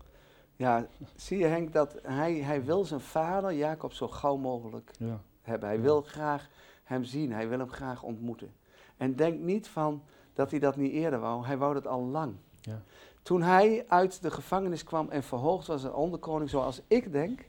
Ja, 0.56 0.86
zie 1.16 1.38
je 1.38 1.44
Henk, 1.46 1.72
dat 1.72 1.96
hij, 2.02 2.34
hij 2.34 2.64
wil 2.64 2.84
zijn 2.84 3.00
vader, 3.00 3.52
Jacob, 3.52 3.92
zo 3.92 4.08
gauw 4.08 4.36
mogelijk 4.36 4.90
Ja. 4.98 5.20
hebben. 5.42 5.68
Hij 5.68 5.76
Ja. 5.78 5.82
wil 5.84 6.02
graag 6.02 6.48
hem 6.84 7.04
zien, 7.04 7.32
hij 7.32 7.48
wil 7.48 7.58
hem 7.58 7.70
graag 7.70 8.02
ontmoeten. 8.02 8.52
En 8.96 9.16
denk 9.16 9.40
niet 9.40 9.68
van 9.68 10.02
dat 10.32 10.50
hij 10.50 10.60
dat 10.60 10.76
niet 10.76 10.92
eerder 10.92 11.18
wou, 11.20 11.46
hij 11.46 11.56
wou 11.58 11.74
dat 11.74 11.86
al 11.86 12.02
lang. 12.02 12.34
Ja. 12.60 12.82
Toen 13.22 13.42
hij 13.42 13.84
uit 13.88 14.22
de 14.22 14.30
gevangenis 14.30 14.84
kwam 14.84 15.08
en 15.10 15.22
verhoogd 15.22 15.66
was 15.66 15.82
een 15.84 15.92
onderkoning, 15.94 16.50
zoals 16.50 16.80
ik 16.86 17.12
denk, 17.12 17.40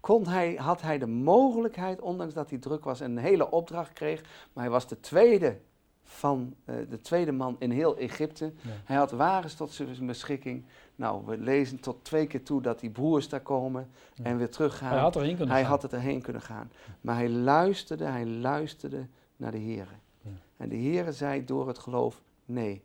kon 0.00 0.26
hij, 0.26 0.54
had 0.54 0.82
hij 0.82 0.98
de 0.98 1.06
mogelijkheid, 1.06 2.00
ondanks 2.00 2.34
dat 2.34 2.50
hij 2.50 2.58
druk 2.58 2.84
was 2.84 3.00
en 3.00 3.10
een 3.10 3.16
hele 3.22 3.50
opdracht 3.50 3.92
kreeg, 3.92 4.20
maar 4.52 4.64
hij 4.64 4.72
was 4.72 4.86
de 4.86 5.00
tweede 5.00 5.58
van 6.02 6.54
eh, 6.64 6.74
de 6.88 7.00
tweede 7.00 7.32
man 7.32 7.56
in 7.58 7.70
heel 7.70 7.96
Egypte. 7.96 8.44
Ja. 8.44 8.70
Hij 8.84 8.96
had 8.96 9.10
wagens 9.10 9.54
tot 9.54 9.70
zijn 9.72 10.06
beschikking. 10.06 10.64
Nou, 10.98 11.26
we 11.26 11.38
lezen 11.38 11.80
tot 11.80 12.04
twee 12.04 12.26
keer 12.26 12.42
toe 12.42 12.62
dat 12.62 12.80
die 12.80 12.90
broers 12.90 13.28
daar 13.28 13.40
komen 13.40 13.90
Ja. 14.14 14.24
en 14.24 14.36
weer 14.36 14.50
teruggaan. 14.50 14.88
Hij 14.88 14.98
had 14.98 15.16
erheen 15.16 15.36
kunnen 15.36 15.54
Hij 15.54 15.60
gaan. 15.62 15.70
had 15.70 15.82
het 15.82 15.92
erheen 15.92 16.22
kunnen 16.22 16.42
gaan. 16.42 16.70
Maar 17.00 17.14
hij 17.14 17.28
luisterde, 17.30 18.04
hij 18.04 18.26
luisterde 18.26 19.06
naar 19.36 19.50
de 19.50 19.58
Heer. 19.58 19.88
Ja. 20.20 20.30
En 20.56 20.68
de 20.68 20.76
Heer 20.76 21.12
zei 21.12 21.44
door 21.44 21.68
het 21.68 21.78
geloof, 21.78 22.22
nee, 22.44 22.82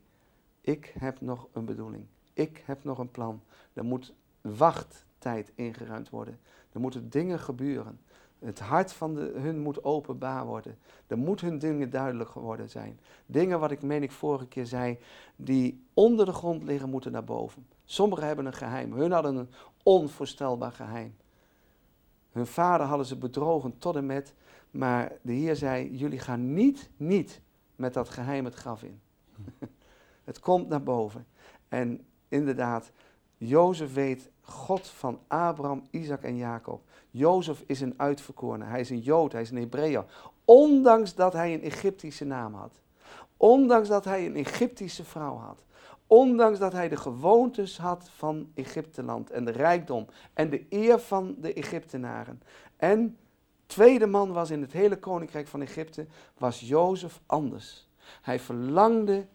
ik 0.62 0.94
heb 1.00 1.22
nog 1.22 1.48
een 1.54 1.66
bedoeling. 1.66 2.06
Ik 2.34 2.64
heb 2.66 2.84
nog 2.84 2.98
een 2.98 3.12
plan. 3.12 3.42
Er 3.74 3.84
moet 3.86 4.14
wachttijd 4.42 5.52
ingeruimd 5.56 6.10
worden. 6.10 6.40
Er 6.72 6.80
moeten 6.80 7.10
dingen 7.10 7.40
gebeuren. 7.40 8.00
Het 8.44 8.60
hart 8.60 8.94
van 8.94 9.16
de, 9.16 9.32
hun 9.36 9.60
moet 9.60 9.84
openbaar 9.84 10.46
worden. 10.46 10.78
Er 11.08 11.18
moet 11.18 11.42
hun 11.42 11.60
dingen 11.60 11.90
duidelijk 11.90 12.30
geworden 12.30 12.70
zijn. 12.70 13.00
Dingen 13.26 13.60
wat 13.60 13.72
ik 13.72 13.82
meen 13.82 14.04
ik 14.04 14.12
vorige 14.12 14.48
keer 14.48 14.66
zei, 14.66 14.98
die 15.36 15.86
onder 15.94 16.26
de 16.26 16.32
grond 16.32 16.64
liggen, 16.64 16.90
moeten 16.90 17.12
naar 17.12 17.24
boven. 17.24 17.68
Sommigen 17.86 18.28
hebben 18.28 18.46
een 18.46 18.54
geheim. 18.54 18.94
Hun 18.94 19.12
hadden 19.12 19.36
een 19.36 19.50
onvoorstelbaar 19.84 20.72
geheim. 20.72 21.16
Hun 22.32 22.48
vader 22.48 22.86
hadden 22.86 23.06
ze 23.06 23.18
bedrogen 23.18 23.78
tot 23.78 23.96
en 23.96 24.06
met, 24.06 24.34
maar 24.72 25.12
de 25.22 25.34
Heer 25.34 25.56
zei, 25.56 25.96
jullie 25.98 26.20
gaan 26.20 26.54
niet, 26.54 26.90
niet 26.98 27.42
met 27.76 27.94
dat 27.94 28.10
geheim 28.10 28.46
het 28.46 28.56
graf 28.56 28.84
in. 28.84 29.02
het 30.24 30.40
komt 30.40 30.70
naar 30.70 30.84
boven. 30.84 31.26
En 31.68 32.06
inderdaad, 32.28 32.92
Jozef 33.38 33.94
weet, 33.94 34.30
God 34.44 34.88
van 34.88 35.20
Abraham, 35.28 35.84
Isaac 35.90 36.22
en 36.22 36.38
Jacob. 36.38 36.82
Jozef 37.10 37.64
is 37.66 37.82
een 37.82 37.94
uitverkorene. 37.98 38.66
Hij 38.66 38.80
is 38.80 38.90
een 38.90 39.00
Jood, 39.00 39.32
hij 39.32 39.42
is 39.42 39.50
een 39.50 39.58
Hebreeër. 39.58 40.06
Ondanks 40.46 41.16
dat 41.16 41.34
hij 41.34 41.54
een 41.54 41.62
Egyptische 41.62 42.26
naam 42.26 42.54
had. 42.54 42.82
Ondanks 43.38 43.88
dat 43.88 44.06
hij 44.06 44.26
een 44.26 44.36
Egyptische 44.36 45.04
vrouw 45.04 45.36
had. 45.38 45.64
Ondanks 46.08 46.60
dat 46.60 46.72
hij 46.74 46.90
de 46.90 46.98
gewoontes 46.98 47.78
had 47.78 48.10
van 48.10 48.52
Egypteland 48.54 49.30
en 49.30 49.46
de 49.46 49.52
rijkdom 49.52 50.06
en 50.34 50.50
de 50.50 50.66
eer 50.70 51.00
van 51.00 51.36
de 51.40 51.54
Egyptenaren. 51.54 52.42
En 52.78 53.18
tweede 53.66 54.06
man 54.06 54.32
was 54.32 54.50
in 54.50 54.62
het 54.62 54.72
hele 54.72 54.98
koninkrijk 54.98 55.48
van 55.48 55.62
Egypte, 55.62 56.08
was 56.38 56.60
Jozef 56.60 57.22
anders. 57.26 57.88
Hij 58.22 58.40
verlangde 58.40 59.28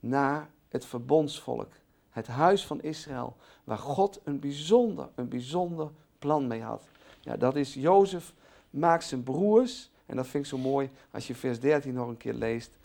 naar 0.00 0.50
het 0.68 0.84
verbondsvolk, 0.84 1.72
het 2.10 2.26
huis 2.26 2.66
van 2.66 2.82
Israël, 2.82 3.36
waar 3.64 3.78
God 3.78 4.20
een 4.24 4.40
bijzonder, 4.40 5.08
een 5.14 5.28
bijzonder 5.28 5.90
plan 6.18 6.46
mee 6.46 6.62
had. 6.62 6.82
Ja, 7.20 7.36
dat 7.36 7.56
is 7.56 7.74
Jozef 7.74 8.32
maakt 8.70 9.04
zijn 9.04 9.22
broers, 9.22 9.90
en 10.06 10.16
dat 10.16 10.26
vind 10.26 10.44
ik 10.44 10.50
zo 10.50 10.58
mooi 10.58 10.90
als 11.10 11.26
je 11.26 11.34
vers 11.34 11.60
13 11.60 11.94
nog 11.94 12.08
een 12.08 12.16
keer 12.16 12.34
leest. 12.34 12.78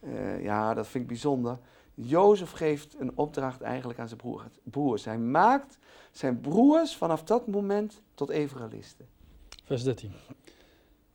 Eh, 0.00 0.42
ja, 0.42 0.74
dat 0.74 0.86
vind 0.86 1.02
ik 1.02 1.08
bijzonder. 1.08 1.58
Jozef 1.94 2.50
geeft 2.50 2.96
een 2.98 3.12
opdracht 3.14 3.60
eigenlijk 3.60 3.98
aan 3.98 4.08
zijn 4.08 4.20
broers. 4.62 5.04
Hij 5.04 5.18
maakt 5.18 5.78
zijn 6.12 6.40
broers 6.40 6.96
vanaf 6.96 7.22
dat 7.22 7.46
moment 7.46 8.00
tot 8.14 8.30
evangelisten. 8.30 9.06
Vers 9.64 9.82
13. 9.82 10.12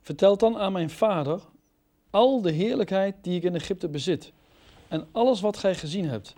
Vertel 0.00 0.36
dan 0.36 0.58
aan 0.58 0.72
mijn 0.72 0.90
vader 0.90 1.40
al 2.10 2.42
de 2.42 2.50
heerlijkheid 2.50 3.16
die 3.22 3.36
ik 3.36 3.42
in 3.42 3.54
Egypte 3.54 3.88
bezit 3.88 4.32
en 4.88 5.06
alles 5.12 5.40
wat 5.40 5.56
gij 5.56 5.74
gezien 5.74 6.08
hebt. 6.08 6.34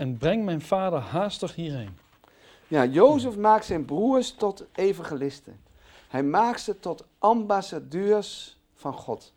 En 0.00 0.16
breng 0.16 0.44
mijn 0.44 0.60
vader 0.60 0.98
haastig 0.98 1.54
hierheen. 1.54 1.98
Ja, 2.68 2.84
Jozef 2.84 3.36
maakt 3.36 3.64
zijn 3.64 3.84
broers 3.84 4.34
tot 4.34 4.64
evangelisten. 4.72 5.60
Hij 6.08 6.22
maakt 6.22 6.60
ze 6.60 6.78
tot 6.78 7.04
ambassadeurs 7.18 8.58
van 8.74 8.92
God. 8.92 9.32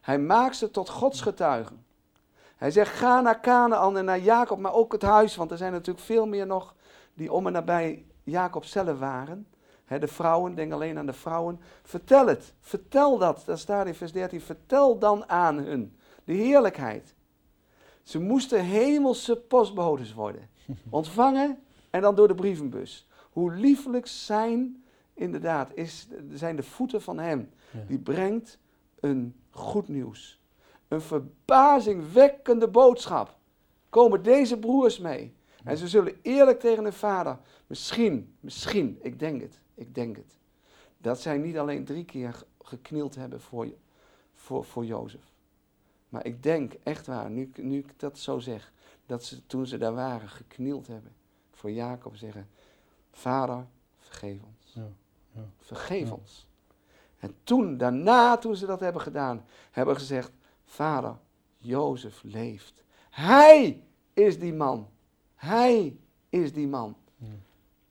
Hij 0.00 0.18
maakt 0.18 0.56
ze 0.56 0.70
tot 0.70 0.88
Gods 0.88 1.20
getuigen. 1.20 1.84
Hij 2.56 2.70
zegt, 2.70 2.96
ga 2.96 3.20
naar 3.20 3.40
Canaan 3.40 3.96
en 3.96 4.04
naar 4.04 4.18
Jacob, 4.18 4.58
maar 4.58 4.72
ook 4.72 4.92
het 4.92 5.02
huis, 5.02 5.36
want 5.36 5.50
er 5.50 5.56
zijn 5.56 5.72
natuurlijk 5.72 6.06
veel 6.06 6.26
meer 6.26 6.46
nog 6.46 6.74
die 7.14 7.32
om 7.32 7.46
en 7.46 7.52
nabij 7.52 8.04
Jacob 8.22 8.64
zelf 8.64 8.98
waren. 8.98 9.46
de 9.86 10.08
vrouwen, 10.08 10.54
denk 10.54 10.72
alleen 10.72 10.98
aan 10.98 11.06
de 11.06 11.12
vrouwen. 11.12 11.60
Vertel 11.82 12.26
het, 12.26 12.54
vertel 12.60 13.18
dat, 13.18 13.42
dat 13.46 13.58
staat 13.58 13.86
in 13.86 13.94
vers 13.94 14.12
13, 14.12 14.40
vertel 14.40 14.98
dan 14.98 15.28
aan 15.28 15.56
hun 15.56 15.98
de 16.24 16.32
heerlijkheid. 16.32 17.14
Ze 18.08 18.20
moesten 18.20 18.64
hemelse 18.64 19.36
postbodes 19.36 20.14
worden, 20.14 20.50
ontvangen 20.90 21.58
en 21.90 22.00
dan 22.00 22.14
door 22.14 22.28
de 22.28 22.34
brievenbus. 22.34 23.08
Hoe 23.30 23.52
liefelijk 23.54 24.06
zijn, 24.06 24.84
inderdaad, 25.14 25.70
is, 25.74 26.08
zijn 26.32 26.56
de 26.56 26.62
voeten 26.62 27.02
van 27.02 27.18
hem. 27.18 27.50
Die 27.86 27.98
brengt 27.98 28.58
een 29.00 29.34
goed 29.50 29.88
nieuws. 29.88 30.40
Een 30.88 31.00
verbazingwekkende 31.00 32.68
boodschap. 32.68 33.36
Komen 33.88 34.22
deze 34.22 34.58
broers 34.58 34.98
mee. 34.98 35.34
En 35.64 35.76
ze 35.76 35.88
zullen 35.88 36.18
eerlijk 36.22 36.60
tegen 36.60 36.82
hun 36.84 36.92
vader, 36.92 37.38
misschien, 37.66 38.36
misschien, 38.40 38.98
ik 39.02 39.18
denk 39.18 39.40
het, 39.40 39.60
ik 39.74 39.94
denk 39.94 40.16
het, 40.16 40.38
dat 40.98 41.20
zij 41.20 41.38
niet 41.38 41.58
alleen 41.58 41.84
drie 41.84 42.04
keer 42.04 42.42
geknield 42.62 43.14
hebben 43.14 43.40
voor, 43.40 43.68
voor, 44.34 44.64
voor 44.64 44.84
Jozef. 44.84 45.36
Maar 46.08 46.26
ik 46.26 46.42
denk 46.42 46.72
echt 46.82 47.06
waar, 47.06 47.30
nu, 47.30 47.50
nu 47.56 47.78
ik 47.78 48.00
dat 48.00 48.18
zo 48.18 48.38
zeg, 48.38 48.72
dat 49.06 49.24
ze 49.24 49.46
toen 49.46 49.66
ze 49.66 49.78
daar 49.78 49.94
waren 49.94 50.28
geknield 50.28 50.86
hebben 50.86 51.12
voor 51.52 51.70
Jacob 51.70 52.16
zeggen, 52.16 52.48
vader, 53.10 53.66
vergeef 53.98 54.40
ons. 54.42 54.72
Ja, 54.74 54.88
ja. 55.30 55.44
Vergeef 55.58 56.12
ons. 56.12 56.46
En 57.18 57.34
toen, 57.44 57.76
daarna, 57.76 58.36
toen 58.36 58.56
ze 58.56 58.66
dat 58.66 58.80
hebben 58.80 59.02
gedaan, 59.02 59.44
hebben 59.70 59.96
gezegd, 59.96 60.30
vader, 60.64 61.16
Jozef 61.56 62.22
leeft. 62.22 62.84
Hij 63.10 63.82
is 64.12 64.38
die 64.38 64.54
man. 64.54 64.88
Hij 65.34 65.96
is 66.28 66.52
die 66.52 66.68
man. 66.68 66.96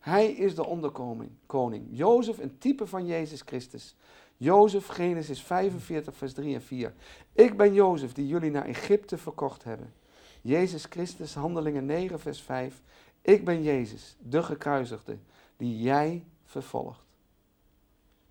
Hij 0.07 0.31
is 0.31 0.55
de 0.55 0.65
onderkoning, 0.65 1.31
koning. 1.45 1.87
Jozef, 1.89 2.37
een 2.37 2.57
type 2.57 2.87
van 2.87 3.05
Jezus 3.05 3.41
Christus. 3.41 3.95
Jozef, 4.37 4.87
Genesis 4.87 5.41
45, 5.41 6.15
vers 6.15 6.33
3 6.33 6.55
en 6.55 6.61
4. 6.61 6.93
Ik 7.33 7.57
ben 7.57 7.73
Jozef, 7.73 8.13
die 8.13 8.27
jullie 8.27 8.51
naar 8.51 8.65
Egypte 8.65 9.17
verkocht 9.17 9.63
hebben. 9.63 9.93
Jezus 10.41 10.85
Christus, 10.85 11.33
Handelingen 11.33 11.85
9, 11.85 12.19
vers 12.19 12.41
5. 12.41 12.81
Ik 13.21 13.45
ben 13.45 13.63
Jezus, 13.63 14.15
de 14.19 14.43
gekruisigde, 14.43 15.17
die 15.57 15.79
jij 15.79 16.23
vervolgt. 16.45 17.01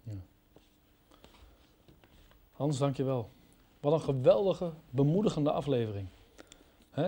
Ja. 0.03 0.13
Hans, 2.53 2.79
dankjewel. 2.79 3.31
Wat 3.81 3.93
een 3.93 4.01
geweldige, 4.01 4.73
bemoedigende 4.91 5.53
aflevering. 5.53 6.09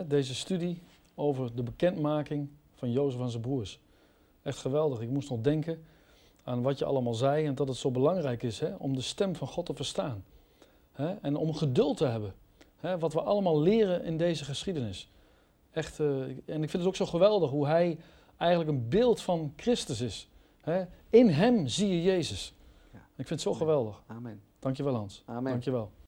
deze 0.06 0.34
studie 0.34 0.78
over 1.14 1.56
de 1.56 1.62
bekendmaking 1.62 2.48
van 2.74 2.92
Jozef 2.92 3.20
en 3.20 3.30
zijn 3.30 3.42
broers. 3.42 3.80
Echt 4.48 4.58
geweldig. 4.58 5.00
Ik 5.00 5.08
moest 5.08 5.30
nog 5.30 5.40
denken 5.40 5.84
aan 6.44 6.62
wat 6.62 6.78
je 6.78 6.84
allemaal 6.84 7.14
zei 7.14 7.46
en 7.46 7.54
dat 7.54 7.68
het 7.68 7.76
zo 7.76 7.90
belangrijk 7.90 8.42
is 8.42 8.62
om 8.78 8.94
de 8.94 9.00
stem 9.00 9.36
van 9.36 9.48
God 9.48 9.66
te 9.66 9.74
verstaan. 9.74 10.24
en 11.22 11.36
om 11.36 11.54
geduld 11.54 11.96
te 11.96 12.06
hebben. 12.06 12.34
wat 12.98 13.12
we 13.12 13.22
allemaal 13.22 13.60
leren 13.60 14.04
in 14.04 14.16
deze 14.16 14.44
geschiedenis. 14.44 15.10
Echt, 15.70 15.98
uh, 15.98 16.22
en 16.22 16.62
ik 16.62 16.70
vind 16.70 16.72
het 16.72 16.86
ook 16.86 16.96
zo 16.96 17.06
geweldig 17.06 17.50
hoe 17.50 17.66
hij 17.66 17.98
eigenlijk 18.36 18.70
een 18.70 18.88
beeld 18.88 19.20
van 19.20 19.52
Christus 19.56 20.00
is. 20.00 20.28
in 21.10 21.28
hem 21.28 21.66
zie 21.66 21.88
je 21.88 22.02
Jezus. 22.02 22.54
Ja. 22.92 22.98
Ik 22.98 23.26
vind 23.26 23.28
het 23.28 23.40
zo 23.40 23.54
geweldig. 23.54 24.02
Amen. 24.06 24.40
Dankjewel 24.58 24.94
Hans. 24.94 25.22
Amen. 25.26 25.50
Dankjewel. 25.52 25.90